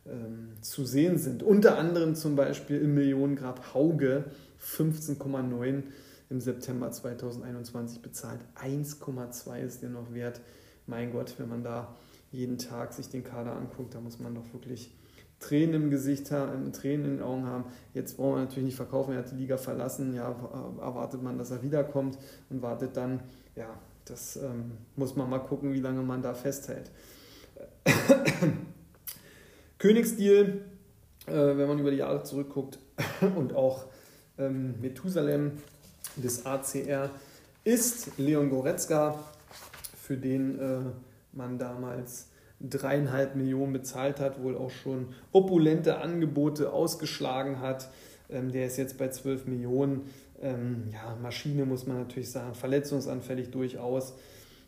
[0.06, 1.42] ähm, zu sehen sind.
[1.42, 4.24] Unter anderem zum Beispiel im Millionengrab Hauge
[4.62, 5.82] 15,9
[6.30, 8.40] im September 2021 bezahlt.
[8.56, 10.40] 1,2 ist der noch wert.
[10.86, 11.96] Mein Gott, wenn man da
[12.30, 14.92] jeden Tag sich den Kader anguckt, da muss man doch wirklich
[15.38, 17.64] Tränen im Gesicht haben, Tränen in den Augen haben.
[17.94, 20.14] Jetzt brauchen wir natürlich nicht verkaufen, er hat die Liga verlassen.
[20.14, 20.34] Ja,
[20.80, 22.18] erwartet man, dass er wiederkommt
[22.48, 23.20] und wartet dann,
[23.54, 23.68] ja,
[24.06, 26.90] das ähm, muss man mal gucken, wie lange man da festhält.
[29.78, 30.62] Königsdeal,
[31.26, 32.78] äh, wenn man über die Jahre zurückguckt
[33.36, 33.86] und auch
[34.38, 35.52] ähm, Methusalem
[36.16, 37.10] des ACR,
[37.64, 39.18] ist Leon Goretzka,
[40.00, 40.78] für den äh,
[41.32, 42.28] man damals
[42.60, 47.90] dreieinhalb Millionen bezahlt hat, wohl auch schon opulente Angebote ausgeschlagen hat.
[48.30, 50.10] Ähm, der ist jetzt bei 12 Millionen.
[50.40, 54.14] Ähm, ja, Maschine muss man natürlich sagen, verletzungsanfällig durchaus.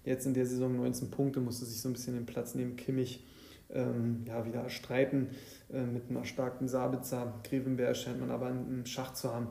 [0.05, 3.24] Jetzt in der Saison 19 Punkte, musste sich so ein bisschen den Platz neben Kimmich
[3.70, 5.29] ähm, ja, wieder erstreiten.
[5.72, 9.48] Äh, mit einem erstarkten Sabitzer, Grevenberg scheint man aber einen Schach zu haben.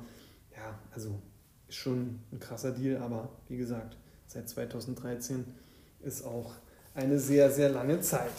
[0.56, 1.22] Ja, also
[1.68, 5.46] ist schon ein krasser Deal, aber wie gesagt, seit 2013
[6.02, 6.54] ist auch
[6.98, 8.32] eine sehr, sehr lange Zeit.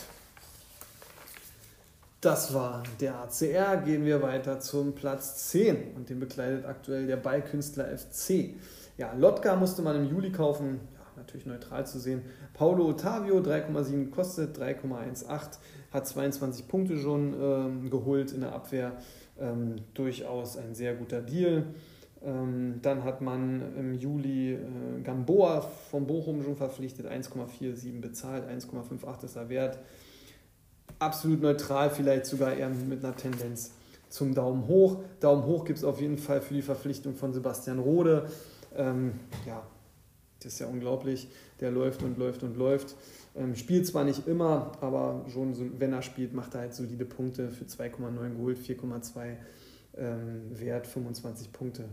[2.21, 3.77] Das war der ACR.
[3.85, 8.57] Gehen wir weiter zum Platz 10 und den bekleidet aktuell der Ballkünstler FC.
[8.97, 12.23] Ja, Lotka musste man im Juli kaufen, ja, natürlich neutral zu sehen.
[12.55, 15.59] Paulo Ottavio 3,7 kostet, 3,18,
[15.93, 18.95] hat 22 Punkte schon ähm, geholt in der Abwehr.
[19.39, 21.63] Ähm, durchaus ein sehr guter Deal.
[22.25, 24.59] Ähm, dann hat man im Juli äh,
[25.05, 29.79] Gamboa von Bochum schon verpflichtet, 1,47 bezahlt, 1,58 ist er wert
[30.99, 33.73] absolut neutral, vielleicht sogar eher mit einer Tendenz
[34.09, 35.03] zum Daumen hoch.
[35.21, 38.29] Daumen hoch gibt es auf jeden Fall für die Verpflichtung von Sebastian Rode.
[38.75, 39.13] Ähm,
[39.47, 39.63] ja,
[40.41, 41.29] das ist ja unglaublich.
[41.61, 42.97] Der läuft und läuft und läuft.
[43.37, 47.05] Ähm, spielt zwar nicht immer, aber schon, so, wenn er spielt, macht er halt solide
[47.05, 49.37] Punkte für 2,9 geholt, 4,2
[49.99, 51.85] ähm, Wert, 25 Punkte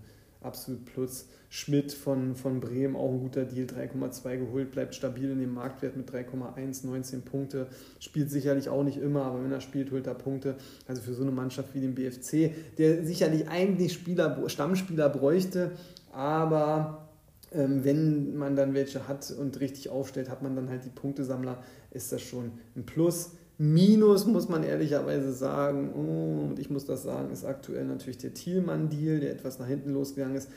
[0.46, 1.28] absolut plus.
[1.50, 5.96] Schmidt von, von Bremen, auch ein guter Deal, 3,2 geholt, bleibt stabil in dem Marktwert
[5.96, 7.68] mit 3,1, 19 Punkte.
[8.00, 10.56] Spielt sicherlich auch nicht immer, aber wenn er spielt, holt er Punkte.
[10.88, 15.72] Also für so eine Mannschaft wie den BFC, der sicherlich eigentlich Spieler, Stammspieler bräuchte,
[16.12, 17.08] aber
[17.54, 21.63] ähm, wenn man dann welche hat und richtig aufstellt, hat man dann halt die Punktesammler,
[21.91, 23.32] ist das schon ein Plus.
[23.58, 28.34] Minus muss man ehrlicherweise sagen, oh, und ich muss das sagen, ist aktuell natürlich der
[28.34, 30.50] Thielmann-Deal, der etwas nach hinten losgegangen ist.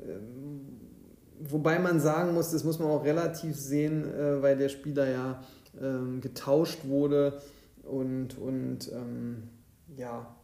[0.00, 0.60] Ähm,
[1.40, 5.42] wobei man sagen muss, das muss man auch relativ sehen, äh, weil der Spieler ja
[5.80, 7.40] ähm, getauscht wurde
[7.82, 9.42] und, und ähm,
[9.96, 10.34] ja,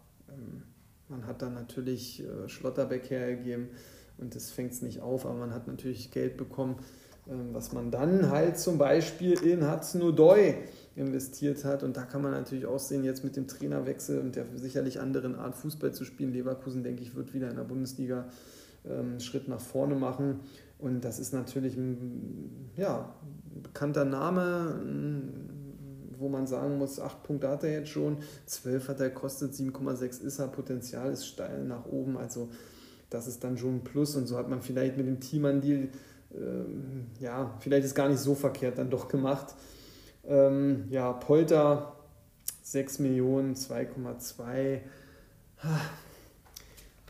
[1.09, 3.69] man hat dann natürlich äh, Schlotterbeck hergegeben
[4.19, 6.77] und das fängt es nicht auf, aber man hat natürlich Geld bekommen,
[7.27, 10.57] was man dann halt zum Beispiel in Hatznodoy
[10.97, 11.83] investiert hat.
[11.83, 15.35] Und da kann man natürlich auch sehen, jetzt mit dem Trainerwechsel und der sicherlich anderen
[15.35, 16.33] Art Fußball zu spielen.
[16.33, 18.27] Leverkusen, denke ich, wird wieder in der Bundesliga
[18.85, 20.41] ähm, einen Schritt nach vorne machen.
[20.79, 23.15] Und das ist natürlich ein ja,
[23.63, 24.81] bekannter Name,
[26.19, 30.23] wo man sagen muss, acht Punkte hat er jetzt schon, zwölf hat er kostet, 7,6
[30.23, 32.17] ist er, Potenzial ist steil nach oben.
[32.17, 32.51] Also
[33.11, 34.17] das ist dann schon ein Plus.
[34.17, 35.89] Und so hat man vielleicht mit dem Team an Deal,
[36.35, 39.55] ähm, ja, vielleicht ist gar nicht so verkehrt dann doch gemacht.
[40.29, 41.97] Ähm, ja, Polter
[42.63, 44.81] 6 Millionen, 2,2.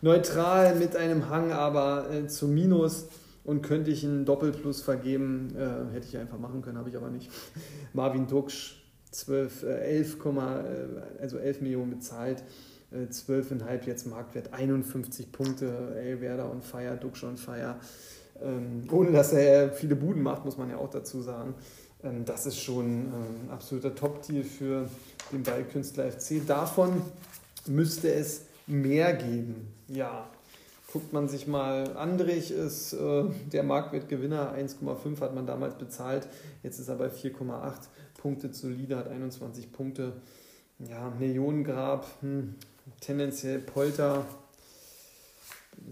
[0.03, 3.09] Neutral mit einem Hang, aber äh, zu Minus
[3.45, 7.11] und könnte ich einen Doppelplus vergeben, äh, hätte ich einfach machen können, habe ich aber
[7.11, 7.31] nicht.
[7.93, 12.43] Marvin Duksch 12, äh, 11, äh, also 11 Millionen bezahlt,
[12.91, 17.79] äh, 12,5 jetzt Marktwert, 51 Punkte, Elwerder und Feier, Duksch und Feier.
[18.43, 21.55] Ähm, ohne dass er viele Buden macht, muss man ja auch dazu sagen.
[22.05, 23.13] Ähm, das ist schon ein
[23.47, 24.89] ähm, absoluter Top-Deal für
[25.33, 26.47] den Ballkünstler FC.
[26.47, 27.03] Davon
[27.67, 29.73] müsste es mehr geben.
[29.89, 30.29] Ja,
[30.93, 36.29] guckt man sich mal, Andrich ist äh, der Marktwertgewinner, 1,5 hat man damals bezahlt,
[36.63, 37.73] jetzt ist er bei 4,8
[38.17, 40.13] Punkte solide, hat 21 Punkte.
[40.79, 42.55] Ja, Millionengrab, hm,
[43.01, 44.25] tendenziell Polter,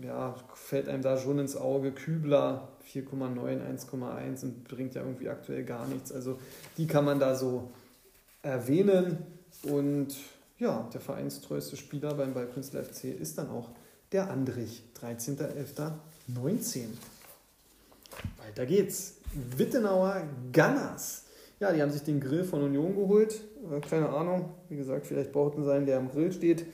[0.03, 1.93] ja, fällt einem da schon ins Auge.
[1.93, 6.13] Kübler 4,9, 1,1 und bringt ja irgendwie aktuell gar nichts.
[6.13, 6.39] Also
[6.77, 7.71] die kann man da so
[8.43, 9.19] erwähnen.
[9.63, 10.17] Und
[10.59, 13.71] ja, der vereinstreueste Spieler beim Ballkünstler FC ist dann auch
[14.13, 16.85] der Andrich, 13.11.19.
[18.45, 19.15] Weiter geht's.
[19.57, 21.25] Wittenauer Gunners.
[21.61, 23.41] Ja, die haben sich den Grill von Union geholt.
[23.71, 26.67] Äh, keine Ahnung, wie gesagt, vielleicht brauchten sein, der am Grill steht.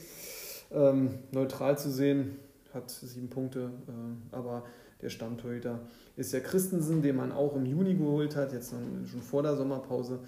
[0.73, 2.37] Ähm, neutral zu sehen,
[2.75, 4.65] hat sieben Punkte, äh, aber
[5.01, 5.81] der Stammtorhüter
[6.17, 10.21] ist ja Christensen, den man auch im Juni geholt hat, jetzt schon vor der Sommerpause.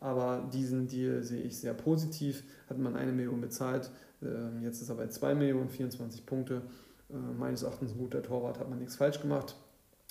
[0.00, 2.42] Aber diesen Deal sehe ich sehr positiv.
[2.68, 6.62] Hat man eine Million bezahlt, äh, jetzt ist er bei 2 Millionen, 24 Punkte.
[7.10, 9.56] Äh, meines Erachtens ein guter Torwart, hat man nichts falsch gemacht.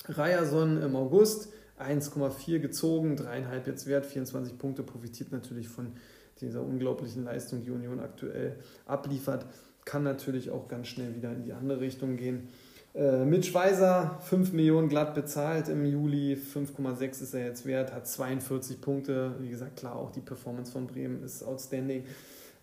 [0.07, 5.93] Ryerson im August 1,4 gezogen, 3,5 jetzt wert, 24 Punkte, profitiert natürlich von
[6.39, 9.45] dieser unglaublichen Leistung, die Union aktuell abliefert.
[9.85, 12.49] Kann natürlich auch ganz schnell wieder in die andere Richtung gehen.
[12.93, 18.05] Äh, Mitch Weiser, 5 Millionen glatt bezahlt im Juli, 5,6 ist er jetzt wert, hat
[18.05, 19.35] 42 Punkte.
[19.39, 22.03] Wie gesagt, klar, auch die Performance von Bremen ist outstanding.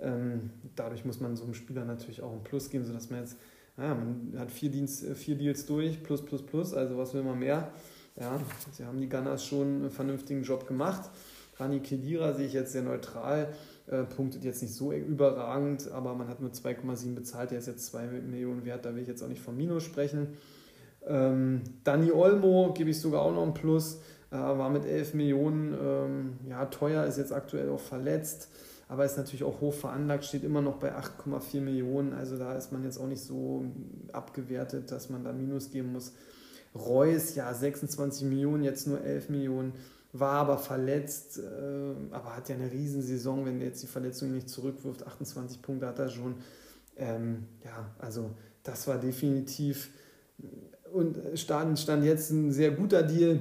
[0.01, 3.37] Ähm, dadurch muss man so einem Spieler natürlich auch einen Plus geben, sodass man jetzt,
[3.79, 7.23] ja, man hat vier, Dienst, äh, vier Deals durch, plus, plus, plus, also was will
[7.23, 7.73] man mehr?
[8.21, 8.39] Ja,
[8.73, 11.09] sie haben die Gunners schon einen vernünftigen Job gemacht.
[11.57, 13.49] Rani Kedira sehe ich jetzt sehr neutral,
[13.91, 17.87] äh, punktet jetzt nicht so überragend, aber man hat nur 2,7 bezahlt, der ist jetzt
[17.87, 20.29] 2 Millionen wert, da will ich jetzt auch nicht vom Minus sprechen.
[21.07, 25.75] Ähm, Dani Olmo gebe ich sogar auch noch ein Plus, äh, war mit 11 Millionen
[25.81, 28.51] ähm, ja, teuer, ist jetzt aktuell auch verletzt,
[28.89, 32.73] aber ist natürlich auch hoch veranlagt, steht immer noch bei 8,4 Millionen, also da ist
[32.73, 33.65] man jetzt auch nicht so
[34.13, 36.13] abgewertet, dass man da Minus geben muss.
[36.75, 39.73] Reus, ja, 26 Millionen, jetzt nur 11 Millionen,
[40.13, 44.49] war aber verletzt, äh, aber hat ja eine Riesensaison, wenn er jetzt die Verletzung nicht
[44.49, 46.37] zurückwirft, 28 Punkte hat er schon.
[46.97, 48.31] Ähm, ja, also
[48.63, 49.91] das war definitiv
[50.93, 53.41] und stand, stand jetzt ein sehr guter Deal.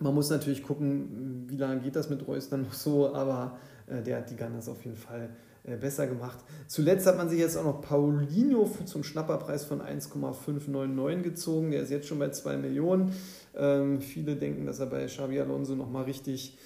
[0.00, 4.02] Man muss natürlich gucken, wie lange geht das mit Reus dann noch so, aber äh,
[4.02, 5.30] der hat die Gunners auf jeden Fall
[5.76, 6.38] besser gemacht.
[6.66, 11.70] Zuletzt hat man sich jetzt auch noch Paulinho zum Schnapperpreis von 1,599 gezogen.
[11.70, 13.12] Der ist jetzt schon bei 2 Millionen.
[13.56, 16.58] Ähm, viele denken, dass er bei Xavi Alonso nochmal richtig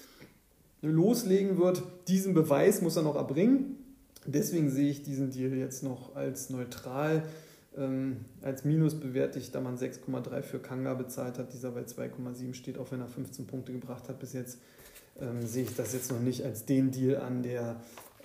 [0.81, 1.83] loslegen wird.
[2.07, 3.77] Diesen Beweis muss er noch erbringen.
[4.25, 7.23] Deswegen sehe ich diesen Deal jetzt noch als neutral.
[7.75, 11.53] Ähm, als Minus bewerte ich, da man 6,3 für Kanga bezahlt hat.
[11.53, 14.59] Dieser bei 2,7 steht, auch wenn er 15 Punkte gebracht hat bis jetzt.
[15.19, 17.77] Ähm, sehe ich das jetzt noch nicht als den Deal an, der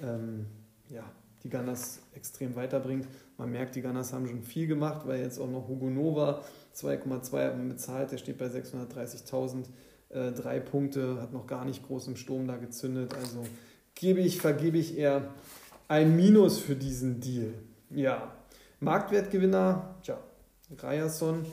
[0.03, 0.47] ähm,
[0.91, 1.05] ja,
[1.43, 3.07] die Gunners extrem weiterbringt.
[3.37, 6.43] Man merkt, die Gunners haben schon viel gemacht, weil jetzt auch noch Hugo Nova
[6.75, 9.65] 2,2 hat man bezahlt, der steht bei 630.000,
[10.11, 13.15] äh, drei Punkte, hat noch gar nicht groß im Sturm da gezündet.
[13.15, 13.45] Also
[13.95, 15.29] gebe ich, vergebe ich eher
[15.89, 17.55] ein Minus für diesen Deal.
[17.91, 18.33] Ja,
[18.81, 20.19] Marktwertgewinner, tja,
[20.83, 21.47] Ryerson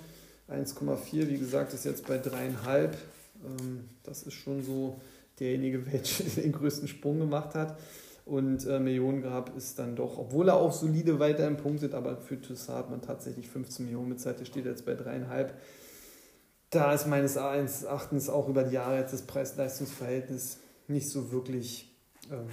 [0.50, 2.90] 1,4, wie gesagt, ist jetzt bei 3,5.
[3.44, 5.00] Ähm, das ist schon so
[5.40, 7.78] derjenige, welcher den größten Sprung gemacht hat.
[8.26, 12.80] Und äh, Millionengrab ist dann doch, obwohl er auch solide weiterhin punktet, aber für Toussaint
[12.80, 14.40] hat man tatsächlich 15 Millionen bezahlt.
[14.40, 15.54] Der steht jetzt bei dreieinhalb.
[16.72, 20.58] Da ist meines Erachtens auch über die Jahre jetzt das Preis-Leistungs-Verhältnis
[20.88, 21.96] nicht so wirklich
[22.32, 22.48] ähm,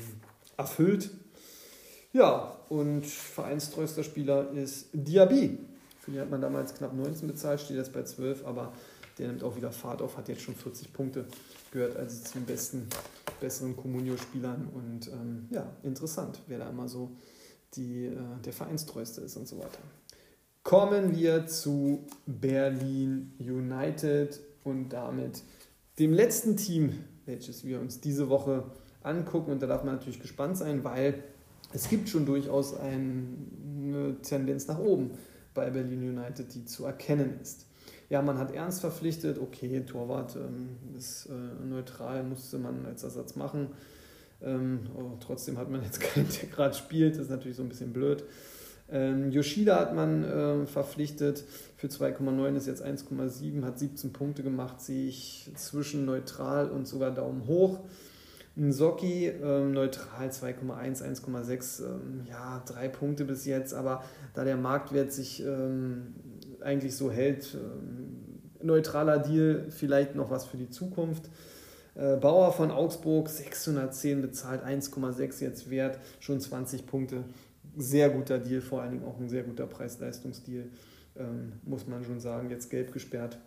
[0.59, 1.11] erfüllt.
[2.13, 5.59] Ja, und vereinstreuster Spieler ist Diaby.
[6.01, 8.73] Für den hat man damals knapp 19 bezahlt, steht jetzt bei 12, aber
[9.19, 11.25] der nimmt auch wieder Fahrt auf, hat jetzt schon 40 Punkte,
[11.71, 12.89] gehört also zu den besten
[13.43, 17.11] besseren Comunio-Spielern und ähm, ja, interessant, wer da immer so
[17.75, 19.81] die, äh, der Vereinstreueste ist und so weiter.
[20.63, 25.43] Kommen wir zu Berlin United und damit
[25.99, 28.65] dem letzten Team, welches wir uns diese Woche
[29.03, 29.51] angucken.
[29.51, 31.25] Und da darf man natürlich gespannt sein, weil
[31.73, 35.11] es gibt schon durchaus eine Tendenz nach oben
[35.53, 37.67] bei Berlin United, die zu erkennen ist
[38.13, 43.37] ja, man hat Ernst verpflichtet, okay, Torwart ähm, ist äh, neutral, musste man als Ersatz
[43.37, 43.69] machen.
[44.43, 47.71] Ähm, oh, trotzdem hat man jetzt keinen, der gerade spielt, das ist natürlich so ein
[47.71, 48.23] bisschen blöd.
[48.91, 51.43] Ähm, Yoshida hat man äh, verpflichtet,
[51.79, 57.13] für 2,9 ist jetzt 1,7, hat 17 Punkte gemacht, sehe ich zwischen neutral und sogar
[57.13, 57.81] Daumen hoch.
[58.57, 65.13] Nsoki ähm, neutral 2,1, 1,6, ähm, ja, drei Punkte bis jetzt, aber da der Marktwert
[65.13, 66.15] sich ähm,
[66.63, 71.29] eigentlich so hält, ähm, neutraler Deal, vielleicht noch was für die Zukunft.
[71.95, 77.25] Äh, Bauer von Augsburg 610 bezahlt, 1,6 jetzt wert, schon 20 Punkte.
[77.77, 80.65] Sehr guter Deal, vor allen Dingen auch ein sehr guter Preis-Leistungsdeal.
[81.15, 83.39] ähm, muss man schon sagen, jetzt gelb gesperrt.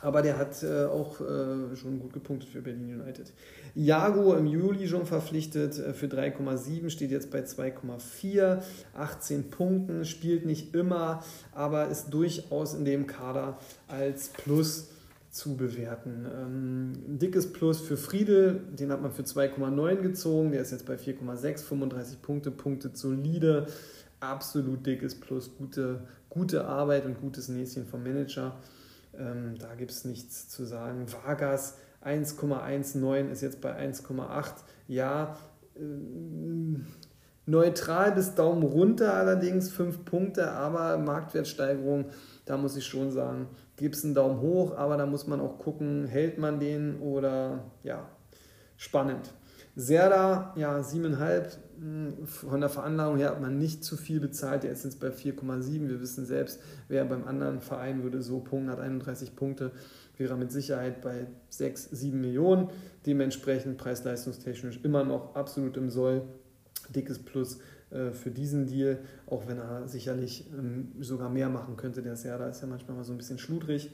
[0.00, 3.32] Aber der hat äh, auch äh, schon gut gepunktet für Berlin United.
[3.74, 8.62] Jago im Juli schon verpflichtet äh, für 3,7, steht jetzt bei 2,4,
[8.94, 14.88] 18 Punkten, spielt nicht immer, aber ist durchaus in dem Kader als Plus
[15.30, 16.26] zu bewerten.
[16.32, 20.94] Ähm, dickes Plus für Friedel, den hat man für 2,9 gezogen, der ist jetzt bei
[20.94, 23.66] 4,6, 35 Punkte, Punkte solide,
[24.20, 28.54] absolut dickes Plus, gute, gute Arbeit und gutes Näschen vom Manager.
[29.18, 31.06] Ähm, da gibt es nichts zu sagen.
[31.24, 34.52] Vargas 1,19 ist jetzt bei 1,8.
[34.88, 35.36] Ja,
[35.76, 35.80] äh,
[37.46, 42.06] neutral bis Daumen runter allerdings, 5 Punkte, aber Marktwertsteigerung,
[42.44, 45.58] da muss ich schon sagen, gibt es einen Daumen hoch, aber da muss man auch
[45.58, 48.06] gucken, hält man den oder ja,
[48.76, 49.32] spannend.
[49.76, 51.56] Serda, ja, 7,5.
[51.84, 54.62] Hm, von der Veranlagung her hat man nicht zu viel bezahlt.
[54.62, 55.88] Der ist jetzt bei 4,7.
[55.88, 59.70] Wir wissen selbst, wer beim anderen Verein würde so punkten, hat 31 Punkte,
[60.16, 62.70] wäre mit Sicherheit bei 6, 7 Millionen.
[63.04, 66.22] Dementsprechend preis-leistungstechnisch immer noch absolut im Soll.
[66.94, 67.58] Dickes Plus
[67.90, 72.00] äh, für diesen Deal, auch wenn er sicherlich ähm, sogar mehr machen könnte.
[72.00, 73.90] Der Serda ist ja manchmal mal so ein bisschen schludrig.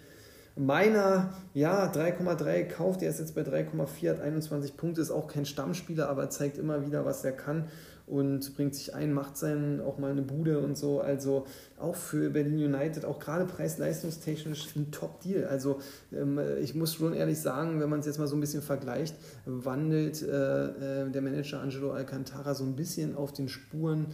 [0.57, 5.47] Meiner, ja, 3,3 kauft, er ist jetzt bei 3,4, hat 21 Punkte, ist auch kein
[5.47, 7.69] Stammspieler, aber zeigt immer wieder, was er kann
[8.11, 11.01] und bringt sich ein, macht seinen auch mal eine Bude und so.
[11.01, 11.47] Also
[11.79, 15.45] auch für Berlin United, auch gerade preis-leistungstechnisch ein Top-Deal.
[15.45, 15.79] Also
[16.13, 19.15] ähm, ich muss schon ehrlich sagen, wenn man es jetzt mal so ein bisschen vergleicht,
[19.47, 24.07] wandelt äh, äh, der Manager Angelo Alcantara so ein bisschen auf den Spuren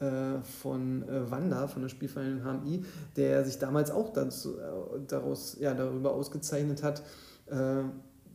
[0.00, 2.84] äh, von äh, Wanda, von der Spielvereinigung HMI,
[3.16, 7.02] der sich damals auch dazu, äh, daraus, ja, darüber ausgezeichnet hat,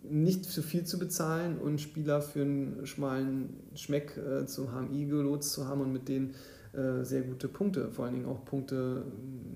[0.10, 5.54] nicht zu viel zu bezahlen und Spieler für einen schmalen Schmeck äh, zum HMI gelotst
[5.54, 6.36] zu haben und mit denen
[6.74, 9.04] äh, sehr gute Punkte, vor allen Dingen auch Punkte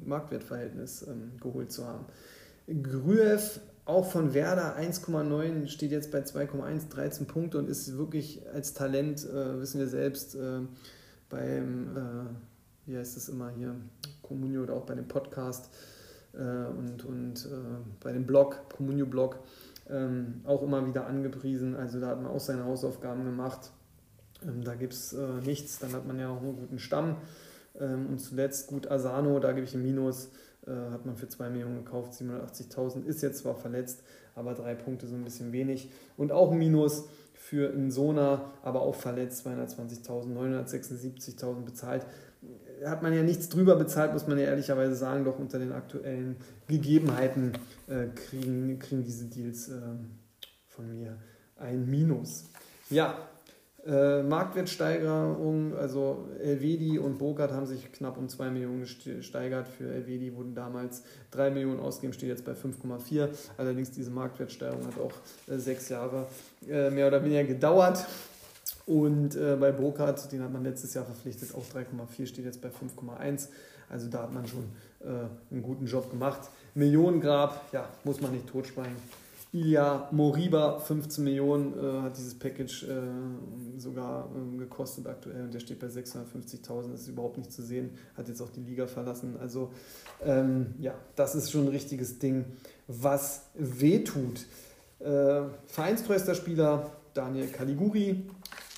[0.05, 2.05] Marktwertverhältnis ähm, geholt zu haben.
[2.67, 8.73] Grüev auch von Werder 1,9 steht jetzt bei 2,1, 13 Punkte und ist wirklich als
[8.73, 10.59] Talent, äh, wissen wir selbst, äh,
[11.29, 13.75] beim, äh, wie heißt es immer hier,
[14.21, 15.69] Communio oder auch bei dem Podcast
[16.33, 17.47] äh, und, und
[17.99, 19.39] bei dem Blog, Communio-Blog,
[19.89, 21.75] ähm, auch immer wieder angepriesen.
[21.75, 23.71] Also da hat man auch seine Hausaufgaben gemacht.
[24.43, 25.79] Ähm, da gibt es äh, nichts.
[25.79, 27.17] Dann hat man ja auch einen guten Stamm.
[27.79, 30.31] Ähm, und zuletzt gut Asano, da gebe ich ein Minus.
[30.65, 33.05] Äh, hat man für 2 Millionen gekauft, 780.000.
[33.05, 34.03] Ist jetzt zwar verletzt,
[34.35, 35.91] aber drei Punkte so ein bisschen wenig.
[36.17, 42.05] Und auch ein Minus für Insona, aber auch verletzt, 220.000, 976.000 bezahlt
[42.85, 46.37] hat man ja nichts drüber bezahlt, muss man ja ehrlicherweise sagen, doch unter den aktuellen
[46.67, 47.53] Gegebenheiten
[47.87, 49.81] äh, kriegen, kriegen diese Deals äh,
[50.67, 51.17] von mir
[51.57, 52.45] ein Minus.
[52.89, 53.15] Ja,
[53.85, 59.67] äh, Marktwertsteigerung, also Elvedi und Burkhardt haben sich knapp um 2 Millionen gesteigert.
[59.67, 63.27] Für Elvedi wurden damals 3 Millionen ausgegeben, steht jetzt bei 5,4.
[63.57, 65.11] Allerdings diese Marktwertsteigerung hat auch
[65.51, 66.27] äh, sechs Jahre
[66.69, 68.05] äh, mehr oder weniger gedauert.
[68.85, 72.69] Und äh, bei Burkhardt, den hat man letztes Jahr verpflichtet, auch 3,4, steht jetzt bei
[72.69, 73.47] 5,1.
[73.89, 74.63] Also da hat man schon
[75.01, 75.07] äh,
[75.51, 76.49] einen guten Job gemacht.
[76.73, 78.95] Millionengrab, ja, muss man nicht totschweigen.
[79.53, 85.59] Ilya Moriba, 15 Millionen äh, hat dieses Package äh, sogar äh, gekostet aktuell und der
[85.59, 89.35] steht bei 650.000, das ist überhaupt nicht zu sehen, hat jetzt auch die Liga verlassen.
[89.39, 89.71] Also
[90.23, 92.45] ähm, ja, das ist schon ein richtiges Ding,
[92.87, 94.47] was wehtut.
[94.99, 98.23] Äh, vereinstreuester Spieler Daniel Caliguri,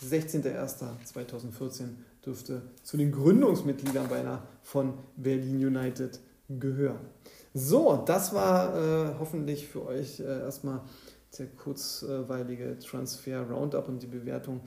[0.03, 1.84] 16.01.2014
[2.25, 6.99] dürfte zu den Gründungsmitgliedern beinahe von Berlin United gehören.
[7.53, 10.81] So, das war äh, hoffentlich für euch äh, erstmal
[11.38, 14.62] der kurzweilige Transfer Roundup und die Bewertung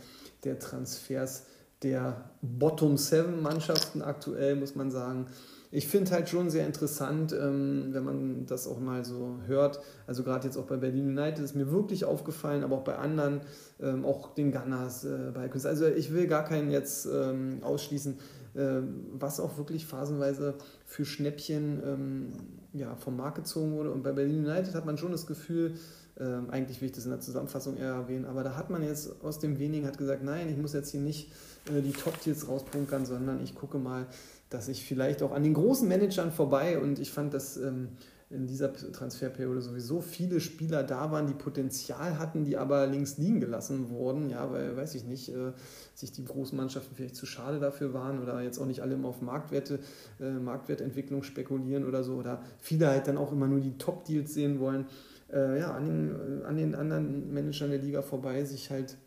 [0.44, 1.44] der Transfers
[1.82, 5.26] der Bottom 7 Mannschaften aktuell, muss man sagen
[5.70, 9.80] ich finde halt schon sehr interessant, ähm, wenn man das auch mal so hört.
[10.07, 13.40] Also gerade jetzt auch bei Berlin United ist mir wirklich aufgefallen, aber auch bei anderen,
[13.80, 15.66] ähm, auch den Gunners, äh, bei Kunst.
[15.66, 18.18] Also ich will gar keinen jetzt ähm, ausschließen,
[18.55, 18.80] äh,
[19.12, 20.55] was auch wirklich phasenweise
[20.86, 22.32] für Schnäppchen ähm,
[22.72, 23.90] ja, vom Markt gezogen wurde.
[23.90, 25.74] Und bei Berlin United hat man schon das Gefühl,
[26.18, 29.22] ähm, eigentlich will ich das in der Zusammenfassung eher erwähnen, aber da hat man jetzt
[29.22, 31.30] aus dem wenigen hat gesagt, nein, ich muss jetzt hier nicht
[31.66, 34.07] äh, die Top-Tiers rausbunkern, sondern ich gucke mal,
[34.51, 37.88] dass ich vielleicht auch an den großen Managern vorbei und ich fand, dass ähm,
[38.30, 43.40] in dieser Transferperiode sowieso viele Spieler da waren, die Potenzial hatten, die aber links liegen
[43.40, 45.53] gelassen wurden, ja, weil, weiß ich nicht, äh,
[45.94, 49.09] sich die großen Mannschaften vielleicht zu schade dafür waren oder jetzt auch nicht alle immer
[49.09, 49.78] auf Marktwerte,
[50.20, 54.61] äh, Marktwertentwicklung spekulieren oder so oder viele halt dann auch immer nur die Top-Deals sehen
[54.61, 54.86] wollen,
[55.32, 58.99] äh, ja, an den, an den anderen Managern der Liga vorbei sich halt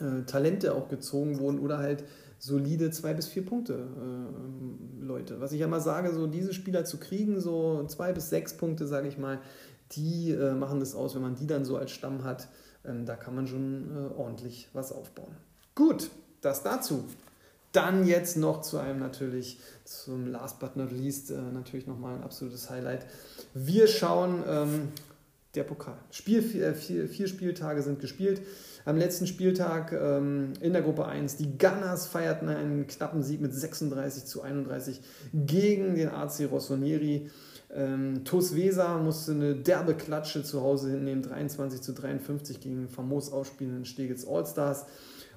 [0.00, 2.04] äh, Talente auch gezogen wurden oder halt
[2.42, 5.40] solide zwei bis vier Punkte äh, Leute.
[5.40, 8.88] Was ich ja mal sage, so diese Spieler zu kriegen, so zwei bis sechs Punkte,
[8.88, 9.40] sage ich mal,
[9.92, 12.48] die äh, machen das aus, wenn man die dann so als Stamm hat.
[12.84, 15.36] Ähm, da kann man schon äh, ordentlich was aufbauen.
[15.76, 17.04] Gut, das dazu.
[17.70, 22.24] Dann jetzt noch zu einem natürlich, zum last but not least, äh, natürlich nochmal ein
[22.24, 23.06] absolutes Highlight.
[23.54, 24.88] Wir schauen ähm,
[25.54, 25.96] der Pokal.
[26.10, 28.42] Spiel, vier, vier, vier, Spieltage sind gespielt.
[28.84, 33.54] Am letzten Spieltag ähm, in der Gruppe 1, die Gunners feierten einen knappen Sieg mit
[33.54, 35.00] 36 zu 31
[35.32, 37.30] gegen den AC Rossoneri.
[37.74, 43.32] Ähm, TuS Weser musste eine derbe Klatsche zu Hause hinnehmen, 23 zu 53 gegen famos
[43.32, 44.86] ausspielenden Stegels Allstars.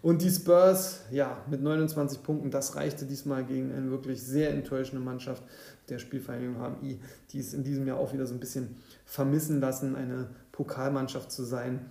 [0.02, 5.04] Und die Spurs, ja, mit 29 Punkten, das reichte diesmal gegen eine wirklich sehr enttäuschende
[5.04, 5.44] Mannschaft
[5.90, 7.00] der Spielvereinigung HMI,
[7.32, 8.76] die es in diesem Jahr auch wieder so ein bisschen
[9.06, 11.90] vermissen lassen, eine Pokalmannschaft zu sein.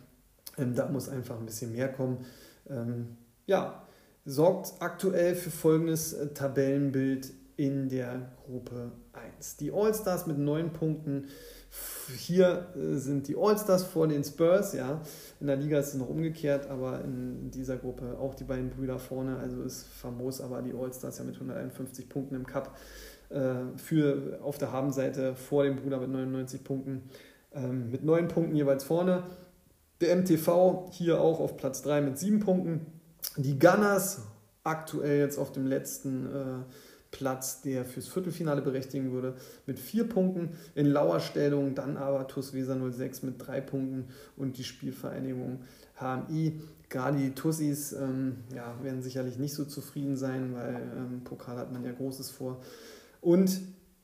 [0.58, 2.24] Ähm, da muss einfach ein bisschen mehr kommen.
[2.68, 3.86] Ähm, ja,
[4.24, 9.56] sorgt aktuell für folgendes äh, Tabellenbild in der Gruppe 1.
[9.58, 11.28] Die All-Stars mit neun Punkten.
[12.16, 15.00] Hier äh, sind die All-Stars vor den Spurs, ja.
[15.40, 18.98] In der Liga ist es noch umgekehrt, aber in dieser Gruppe auch die beiden Brüder
[18.98, 19.36] vorne.
[19.38, 22.76] Also ist famos, aber die All-Stars ja mit 151 Punkten im Cup
[23.30, 27.02] äh, für auf der Habenseite vor dem Bruder mit 99 Punkten.
[27.52, 29.24] Ähm, mit neun Punkten jeweils vorne.
[30.00, 32.86] Der MTV hier auch auf Platz 3 mit sieben Punkten.
[33.36, 34.22] Die Gunners
[34.64, 36.64] aktuell jetzt auf dem letzten äh,
[37.10, 39.34] Platz, der fürs Viertelfinale berechtigen würde,
[39.66, 40.50] mit vier Punkten.
[40.74, 45.60] In Lauerstellung dann aber TuS Weser 06 mit drei Punkten und die Spielvereinigung
[46.00, 46.60] HMI.
[46.88, 51.72] Gerade die Tussis ähm, ja, werden sicherlich nicht so zufrieden sein, weil ähm, Pokal hat
[51.72, 52.60] man ja Großes vor.
[53.20, 53.60] Und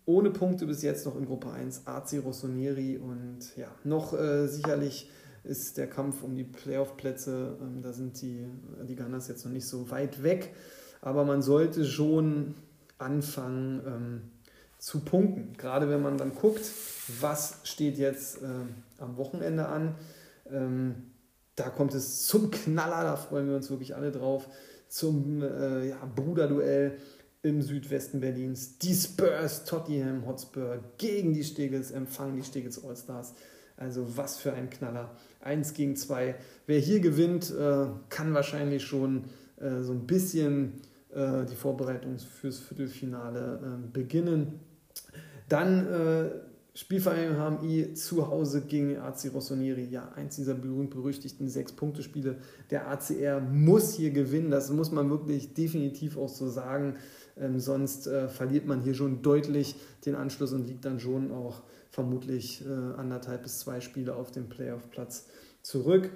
[0.06, 5.10] ohne Punkte bis jetzt noch in Gruppe 1 AC Rossoneri und ja, noch äh, sicherlich
[5.42, 8.46] ist der Kampf um die Playoff-Plätze, ähm, da sind die,
[8.88, 10.54] die Gunners jetzt noch nicht so weit weg,
[11.00, 12.54] aber man sollte schon
[12.98, 14.20] anfangen ähm,
[14.78, 15.56] zu punkten.
[15.56, 16.70] Gerade wenn man dann guckt,
[17.20, 18.46] was steht jetzt äh,
[18.98, 19.94] am Wochenende an.
[20.50, 21.10] Ähm,
[21.56, 24.48] da kommt es zum Knaller, da freuen wir uns wirklich alle drauf,
[24.88, 26.96] zum äh, ja, Bruderduell
[27.42, 28.78] im Südwesten Berlins.
[28.78, 33.34] Die Spurs, Tottenham Hotspur gegen die Stegels empfangen die Stegels Allstars.
[33.80, 35.10] Also was für ein Knaller.
[35.40, 36.34] Eins gegen zwei.
[36.66, 39.24] Wer hier gewinnt, äh, kann wahrscheinlich schon
[39.58, 40.74] äh, so ein bisschen
[41.14, 44.60] äh, die Vorbereitung fürs Viertelfinale beginnen.
[45.48, 45.88] Dann
[46.74, 49.88] Spielvereinigung HMI zu Hause gegen AC Rossoneri.
[49.90, 52.36] Ja, eins dieser berühmt-berüchtigten Sechs-Punkte-Spiele.
[52.70, 56.96] Der ACR muss hier gewinnen, das muss man wirklich definitiv auch so sagen.
[57.36, 59.74] Ähm, sonst äh, verliert man hier schon deutlich
[60.06, 64.48] den Anschluss und liegt dann schon auch vermutlich äh, anderthalb bis zwei Spiele auf dem
[64.48, 65.26] Playoff-Platz
[65.62, 66.10] zurück.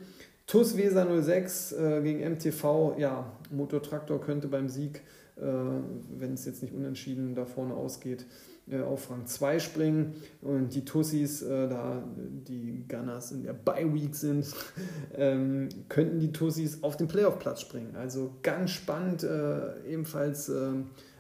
[0.47, 5.03] TUS Weser 06 äh, gegen MTV, ja, Motortraktor könnte beim Sieg,
[5.37, 8.27] äh, wenn es jetzt nicht unentschieden da vorne ausgeht,
[8.71, 10.15] äh, auf Rang 2 springen.
[10.43, 14.47] Und die Tussis, äh, da die Gunners in der Bye-Week sind,
[15.17, 17.97] ähm, könnten die Tussis auf den Playoff-Platz springen.
[17.97, 20.73] Also ganz spannend, äh, ebenfalls äh,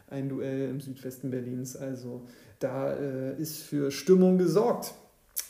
[0.08, 1.76] ein Duell im Südwesten Berlins.
[1.76, 2.22] Also
[2.64, 4.94] da ist für Stimmung gesorgt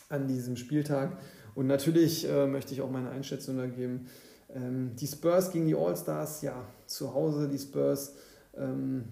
[0.09, 1.17] an diesem Spieltag.
[1.55, 4.07] Und natürlich äh, möchte ich auch meine Einschätzung da geben.
[4.55, 8.15] Ähm, die Spurs gegen die All-Stars, ja, zu Hause die Spurs.
[8.57, 9.05] Ähm,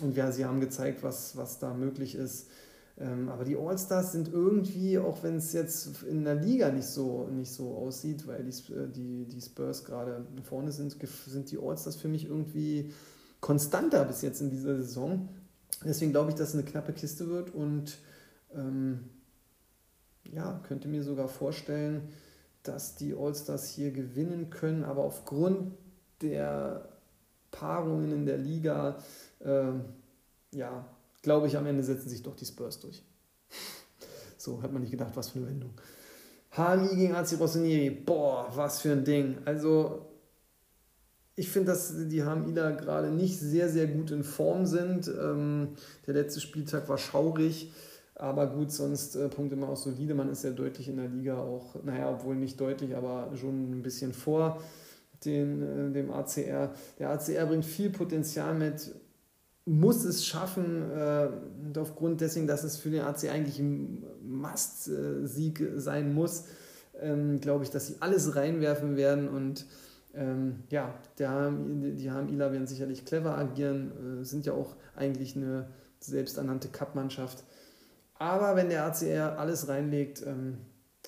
[0.00, 2.48] und ja, sie haben gezeigt, was, was da möglich ist.
[2.96, 7.28] Ähm, aber die All-Stars sind irgendwie, auch wenn es jetzt in der Liga nicht so,
[7.28, 11.96] nicht so aussieht, weil die, äh, die, die Spurs gerade vorne sind, sind die All-Stars
[11.96, 12.92] für mich irgendwie
[13.40, 15.28] konstanter bis jetzt in dieser Saison.
[15.84, 17.98] Deswegen glaube ich, dass es eine knappe Kiste wird und
[18.54, 19.10] ähm,
[20.32, 22.08] ja, könnte mir sogar vorstellen,
[22.62, 25.74] dass die Allstars hier gewinnen können, aber aufgrund
[26.22, 26.88] der
[27.50, 28.96] Paarungen in der Liga,
[29.40, 29.72] äh,
[30.52, 30.86] ja,
[31.22, 33.02] glaube ich, am Ende setzen sich doch die Spurs durch.
[34.36, 35.70] So, hat man nicht gedacht, was für eine Wendung.
[36.50, 39.38] HMI gegen AC Rossinieri, boah, was für ein Ding.
[39.46, 40.04] Also,
[41.36, 45.08] ich finde, dass die HMIler gerade nicht sehr, sehr gut in Form sind.
[45.08, 45.70] Ähm,
[46.06, 47.72] der letzte Spieltag war schaurig.
[48.14, 50.14] Aber gut, sonst äh, Punkte immer auch solide.
[50.14, 53.82] Man ist ja deutlich in der Liga auch, naja, obwohl nicht deutlich, aber schon ein
[53.82, 54.62] bisschen vor
[55.24, 56.72] den, äh, dem ACR.
[57.00, 58.94] Der ACR bringt viel Potenzial mit,
[59.64, 61.28] muss es schaffen, äh,
[61.64, 66.44] und aufgrund dessen, dass es für den AC eigentlich ein Must-Sieg sein muss,
[67.00, 69.66] ähm, glaube ich, dass sie alles reinwerfen werden und
[70.16, 75.68] ähm, ja, der, die HMIler werden sicherlich clever agieren, äh, sind ja auch eigentlich eine
[76.00, 77.44] selbsternannte Cup-Mannschaft.
[78.14, 80.58] Aber wenn der ACR alles reinlegt, ähm,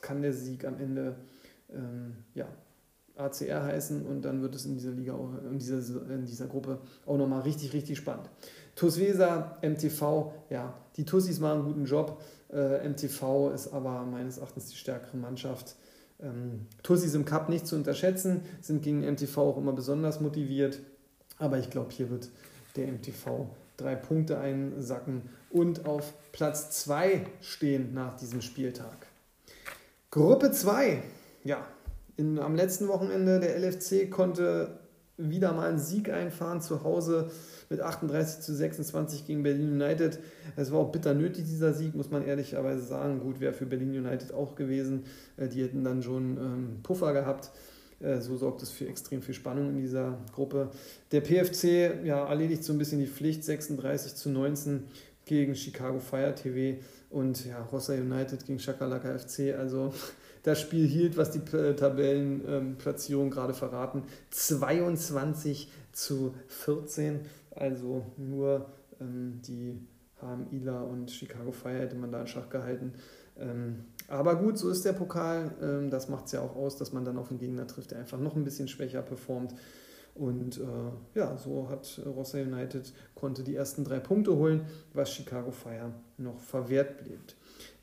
[0.00, 1.16] kann der Sieg am Ende
[1.72, 2.46] ähm, ja,
[3.16, 5.78] ACR heißen und dann wird es in dieser Liga, auch, in dieser,
[6.10, 8.28] in dieser Gruppe auch nochmal richtig, richtig spannend.
[8.74, 12.20] TuS Weser, MTV, ja, die Tussis machen einen guten Job.
[12.52, 15.76] Äh, MTV ist aber meines Erachtens die stärkere Mannschaft.
[16.20, 20.80] Ähm, Tussis im Cup nicht zu unterschätzen, sind gegen MTV auch immer besonders motiviert.
[21.38, 22.30] Aber ich glaube, hier wird
[22.76, 29.06] der MTV drei Punkte einsacken und auf Platz 2 stehen nach diesem Spieltag.
[30.10, 31.02] Gruppe 2,
[31.44, 31.66] ja,
[32.16, 34.78] in, am letzten Wochenende der LFC konnte
[35.18, 37.30] wieder mal einen Sieg einfahren zu Hause
[37.70, 40.18] mit 38 zu 26 gegen Berlin United.
[40.56, 43.20] Es war auch bitter nötig, dieser Sieg, muss man ehrlicherweise sagen.
[43.20, 45.04] Gut, wäre für Berlin United auch gewesen.
[45.36, 47.50] Äh, die hätten dann schon ähm, Puffer gehabt.
[48.00, 50.70] Äh, so sorgt es für extrem viel Spannung in dieser Gruppe.
[51.12, 54.84] Der PFC ja, erledigt so ein bisschen die Pflicht, 36 zu 19
[55.24, 59.54] gegen Chicago Fire TV und ja, Rossa United gegen Shakalaka FC.
[59.58, 59.92] Also
[60.46, 67.22] das Spiel hielt, was die Tabellenplatzierung ähm, gerade verraten, 22 zu 14.
[67.50, 68.66] Also nur
[69.00, 69.80] ähm, die
[70.20, 72.92] HM und Chicago Fire hätte man da in Schach gehalten.
[73.36, 75.50] Ähm, aber gut, so ist der Pokal.
[75.60, 77.98] Ähm, das macht es ja auch aus, dass man dann auf einen Gegner trifft, der
[77.98, 79.52] einfach noch ein bisschen schwächer performt.
[80.14, 85.50] Und äh, ja, so hat Rossa United konnte die ersten drei Punkte holen, was Chicago
[85.50, 87.18] Fire noch verwehrt blieb.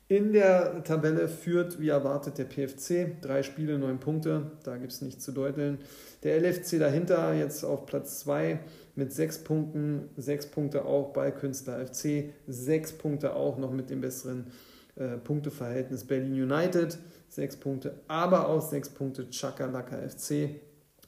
[0.06, 3.20] In der Tabelle führt, wie erwartet, der PFC.
[3.22, 4.50] Drei Spiele, neun Punkte.
[4.62, 5.78] Da gibt es nichts zu deuteln.
[6.22, 8.60] Der LFC dahinter jetzt auf Platz zwei
[8.96, 10.10] mit sechs Punkten.
[10.16, 12.30] Sechs Punkte auch bei Künstler FC.
[12.46, 14.48] Sechs Punkte auch noch mit dem besseren
[14.96, 16.98] äh, Punkteverhältnis Berlin United.
[17.30, 20.60] Sechs Punkte, aber auch sechs Punkte Chakalaka FC.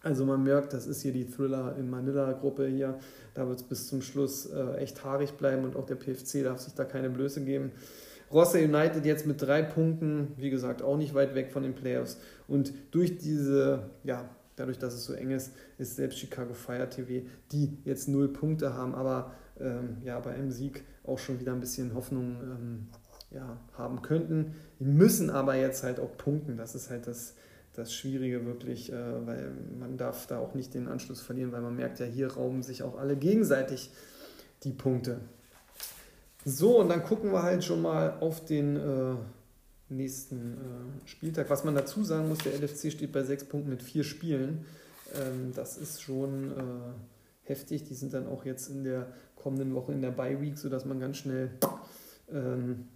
[0.02, 2.98] Also man merkt, das ist hier die Thriller in Manila-Gruppe hier.
[3.34, 6.60] Da wird es bis zum Schluss äh, echt haarig bleiben und auch der PFC darf
[6.60, 7.72] sich da keine Blöße geben.
[8.32, 12.18] Rossa United jetzt mit drei Punkten, wie gesagt, auch nicht weit weg von den Playoffs.
[12.48, 17.26] Und durch diese, ja, dadurch, dass es so eng ist, ist selbst Chicago Fire TV,
[17.52, 21.60] die jetzt null Punkte haben, aber ähm, ja, bei einem Sieg auch schon wieder ein
[21.60, 22.88] bisschen Hoffnung ähm,
[23.30, 24.54] ja, haben könnten.
[24.80, 26.56] Die müssen aber jetzt halt auch punkten.
[26.56, 27.34] Das ist halt das,
[27.74, 31.76] das Schwierige wirklich, äh, weil man darf da auch nicht den Anschluss verlieren, weil man
[31.76, 33.90] merkt ja, hier rauben sich auch alle gegenseitig
[34.64, 35.20] die Punkte.
[36.48, 39.16] So, und dann gucken wir halt schon mal auf den äh,
[39.88, 41.50] nächsten äh, Spieltag.
[41.50, 44.64] Was man dazu sagen muss, der LFC steht bei sechs Punkten mit vier Spielen.
[45.20, 47.82] Ähm, das ist schon äh, heftig.
[47.82, 51.00] Die sind dann auch jetzt in der kommenden Woche in der Bye Week, sodass man
[51.00, 51.50] ganz schnell
[52.32, 52.86] ähm,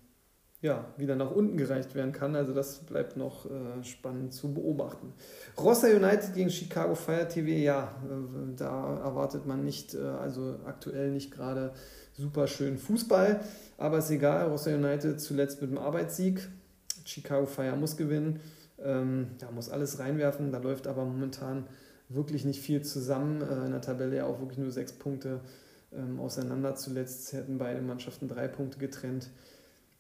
[0.63, 2.37] ja, wieder nach unten gereicht werden kann.
[2.37, 5.13] Also das bleibt noch äh, spannend zu beobachten.
[5.59, 11.11] Rossa United gegen Chicago Fire TV, ja, äh, da erwartet man nicht, äh, also aktuell
[11.11, 11.73] nicht gerade
[12.13, 13.41] super schön Fußball,
[13.79, 14.49] aber ist egal.
[14.49, 16.49] Rossa United zuletzt mit dem Arbeitssieg.
[17.05, 18.41] Chicago Fire muss gewinnen.
[18.83, 20.53] Ähm, da muss alles reinwerfen.
[20.53, 21.67] Da läuft aber momentan
[22.09, 23.43] wirklich nicht viel zusammen.
[23.43, 25.41] Äh, in der Tabelle ja auch wirklich nur sechs Punkte
[25.93, 26.75] ähm, auseinander.
[26.75, 29.31] Zuletzt hätten beide Mannschaften drei Punkte getrennt.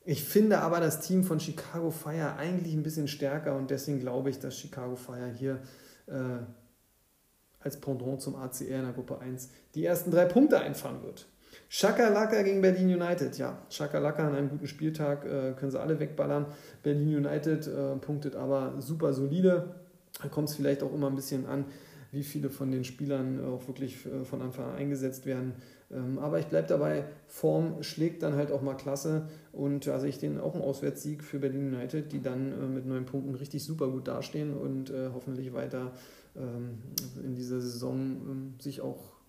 [0.04, 4.30] Ich finde aber das Team von Chicago Fire eigentlich ein bisschen stärker und deswegen glaube
[4.30, 5.60] ich, dass Chicago Fire hier
[6.06, 6.38] äh,
[7.60, 11.26] als Pendant zum ACR in der Gruppe 1 die ersten drei Punkte einfahren wird.
[11.72, 13.38] Chakalaka gegen Berlin United.
[13.38, 16.46] Ja, Chakalaka an einem guten Spieltag äh, können sie alle wegballern.
[16.82, 19.76] Berlin United äh, punktet aber super solide.
[20.20, 21.66] Da kommt es vielleicht auch immer ein bisschen an,
[22.10, 25.52] wie viele von den Spielern auch wirklich äh, von Anfang an eingesetzt werden.
[25.92, 30.08] Ähm, aber ich bleibe dabei, Form schlägt dann halt auch mal klasse und da sehe
[30.08, 33.62] ich den auch einen Auswärtssieg für Berlin United, die dann äh, mit neun Punkten richtig
[33.62, 35.92] super gut dastehen und äh, hoffentlich weiter
[36.36, 36.78] ähm,
[37.24, 37.96] in dieser Saison
[38.28, 39.19] ähm, sich auch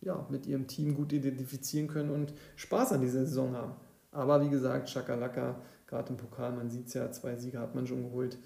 [0.00, 3.74] ja, mit ihrem Team gut identifizieren können und Spaß an dieser Saison haben.
[4.12, 7.86] Aber wie gesagt, Chakalaka, gerade im Pokal, man sieht es ja, zwei Siege hat man
[7.86, 8.38] schon geholt.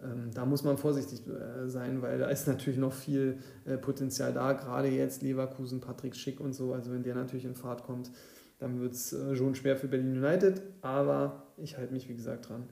[0.00, 4.32] Ähm, da muss man vorsichtig äh, sein, weil da ist natürlich noch viel äh, Potenzial
[4.32, 6.72] da, gerade jetzt Leverkusen, Patrick Schick und so.
[6.72, 8.10] Also wenn der natürlich in Fahrt kommt,
[8.58, 10.62] dann wird es äh, schon schwer für Berlin United.
[10.82, 12.64] Aber ich halte mich, wie gesagt, dran.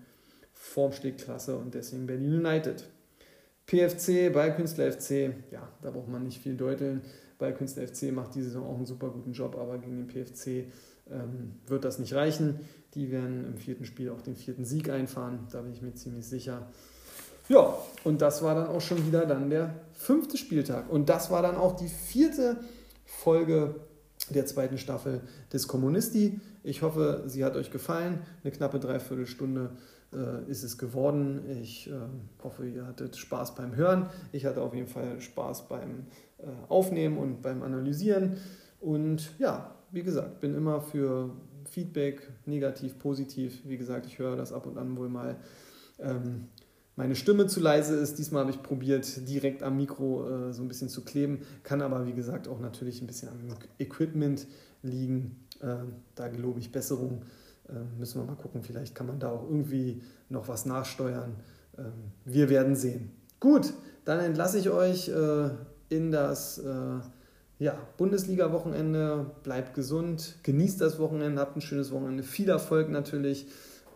[0.53, 2.85] Form steht klasse und deswegen Berlin United.
[3.67, 7.03] PFC, Ballkünstler FC, ja, da braucht man nicht viel deuteln.
[7.39, 10.73] Ballkünstler FC macht diese Saison auch einen super guten Job, aber gegen den PFC
[11.11, 12.61] ähm, wird das nicht reichen.
[12.95, 16.27] Die werden im vierten Spiel auch den vierten Sieg einfahren, da bin ich mir ziemlich
[16.27, 16.67] sicher.
[17.49, 20.91] Ja, und das war dann auch schon wieder dann der fünfte Spieltag.
[20.91, 22.57] Und das war dann auch die vierte
[23.05, 23.77] Folge
[24.31, 25.21] der zweiten Staffel
[25.53, 26.41] des Kommunisti.
[26.65, 28.21] Ich hoffe, sie hat euch gefallen.
[28.43, 29.71] Eine knappe Dreiviertelstunde
[30.13, 31.43] äh, ist es geworden.
[31.63, 31.93] Ich äh,
[32.43, 34.09] hoffe, ihr hattet Spaß beim Hören.
[34.33, 36.07] Ich hatte auf jeden Fall Spaß beim
[36.69, 38.37] Aufnehmen und beim Analysieren.
[38.81, 41.31] Und ja, wie gesagt, bin immer für
[41.65, 43.63] Feedback, negativ, positiv.
[43.65, 45.37] Wie gesagt, ich höre das ab und an wohl mal.
[45.99, 46.49] Ähm,
[46.97, 48.19] meine Stimme zu leise ist.
[48.19, 51.41] Diesmal habe ich probiert, direkt am Mikro äh, so ein bisschen zu kleben.
[51.63, 53.39] Kann aber, wie gesagt, auch natürlich ein bisschen am
[53.79, 54.47] Equipment
[54.83, 55.47] liegen.
[55.61, 55.77] Äh,
[56.15, 57.23] da gelobe ich Besserung.
[57.69, 58.63] Äh, müssen wir mal gucken.
[58.63, 61.37] Vielleicht kann man da auch irgendwie noch was nachsteuern.
[61.79, 63.11] Ähm, wir werden sehen.
[63.41, 63.75] Gut,
[64.05, 65.51] dann entlasse ich euch äh,
[65.89, 66.99] in das äh,
[67.59, 69.31] ja, Bundesliga-Wochenende.
[69.43, 72.23] Bleibt gesund, genießt das Wochenende, habt ein schönes Wochenende.
[72.23, 73.47] Viel Erfolg natürlich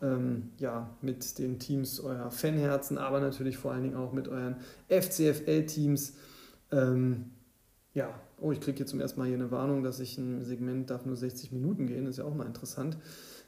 [0.03, 4.57] ähm, ja, mit den Teams eurer Fanherzen, aber natürlich vor allen Dingen auch mit euren
[4.88, 6.14] FCFL-Teams.
[6.72, 7.30] Ähm,
[7.93, 8.09] ja,
[8.41, 11.05] oh, ich kriege jetzt zum ersten Mal hier eine Warnung, dass ich ein Segment darf
[11.05, 12.97] nur 60 Minuten gehen, ist ja auch mal interessant.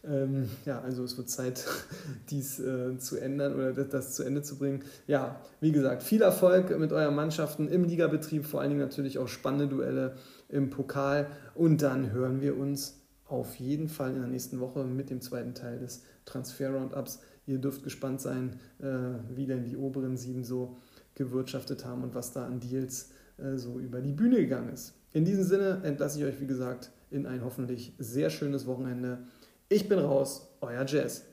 [0.05, 1.65] Ähm, ja, also es wird Zeit,
[2.31, 4.83] dies äh, zu ändern oder das, das, zu Ende zu bringen.
[5.07, 9.29] Ja, wie gesagt, viel Erfolg mit euren Mannschaften im Ligabetrieb, vor allen Dingen natürlich auch
[9.29, 10.17] spannende Duelle
[10.49, 15.09] im Pokal und dann hören wir uns auf jeden Fall in der nächsten Woche mit
[15.09, 17.21] dem zweiten Teil des Transfer-Roundups.
[17.47, 18.87] Ihr dürft gespannt sein, äh,
[19.35, 20.77] wie denn die oberen sieben so
[21.15, 24.95] gewirtschaftet haben und was da an Deals äh, so über die Bühne gegangen ist.
[25.13, 29.19] In diesem Sinne entlasse ich euch, wie gesagt, in ein hoffentlich sehr schönes Wochenende.
[29.75, 31.25] Ich bin raus, euer Jazz.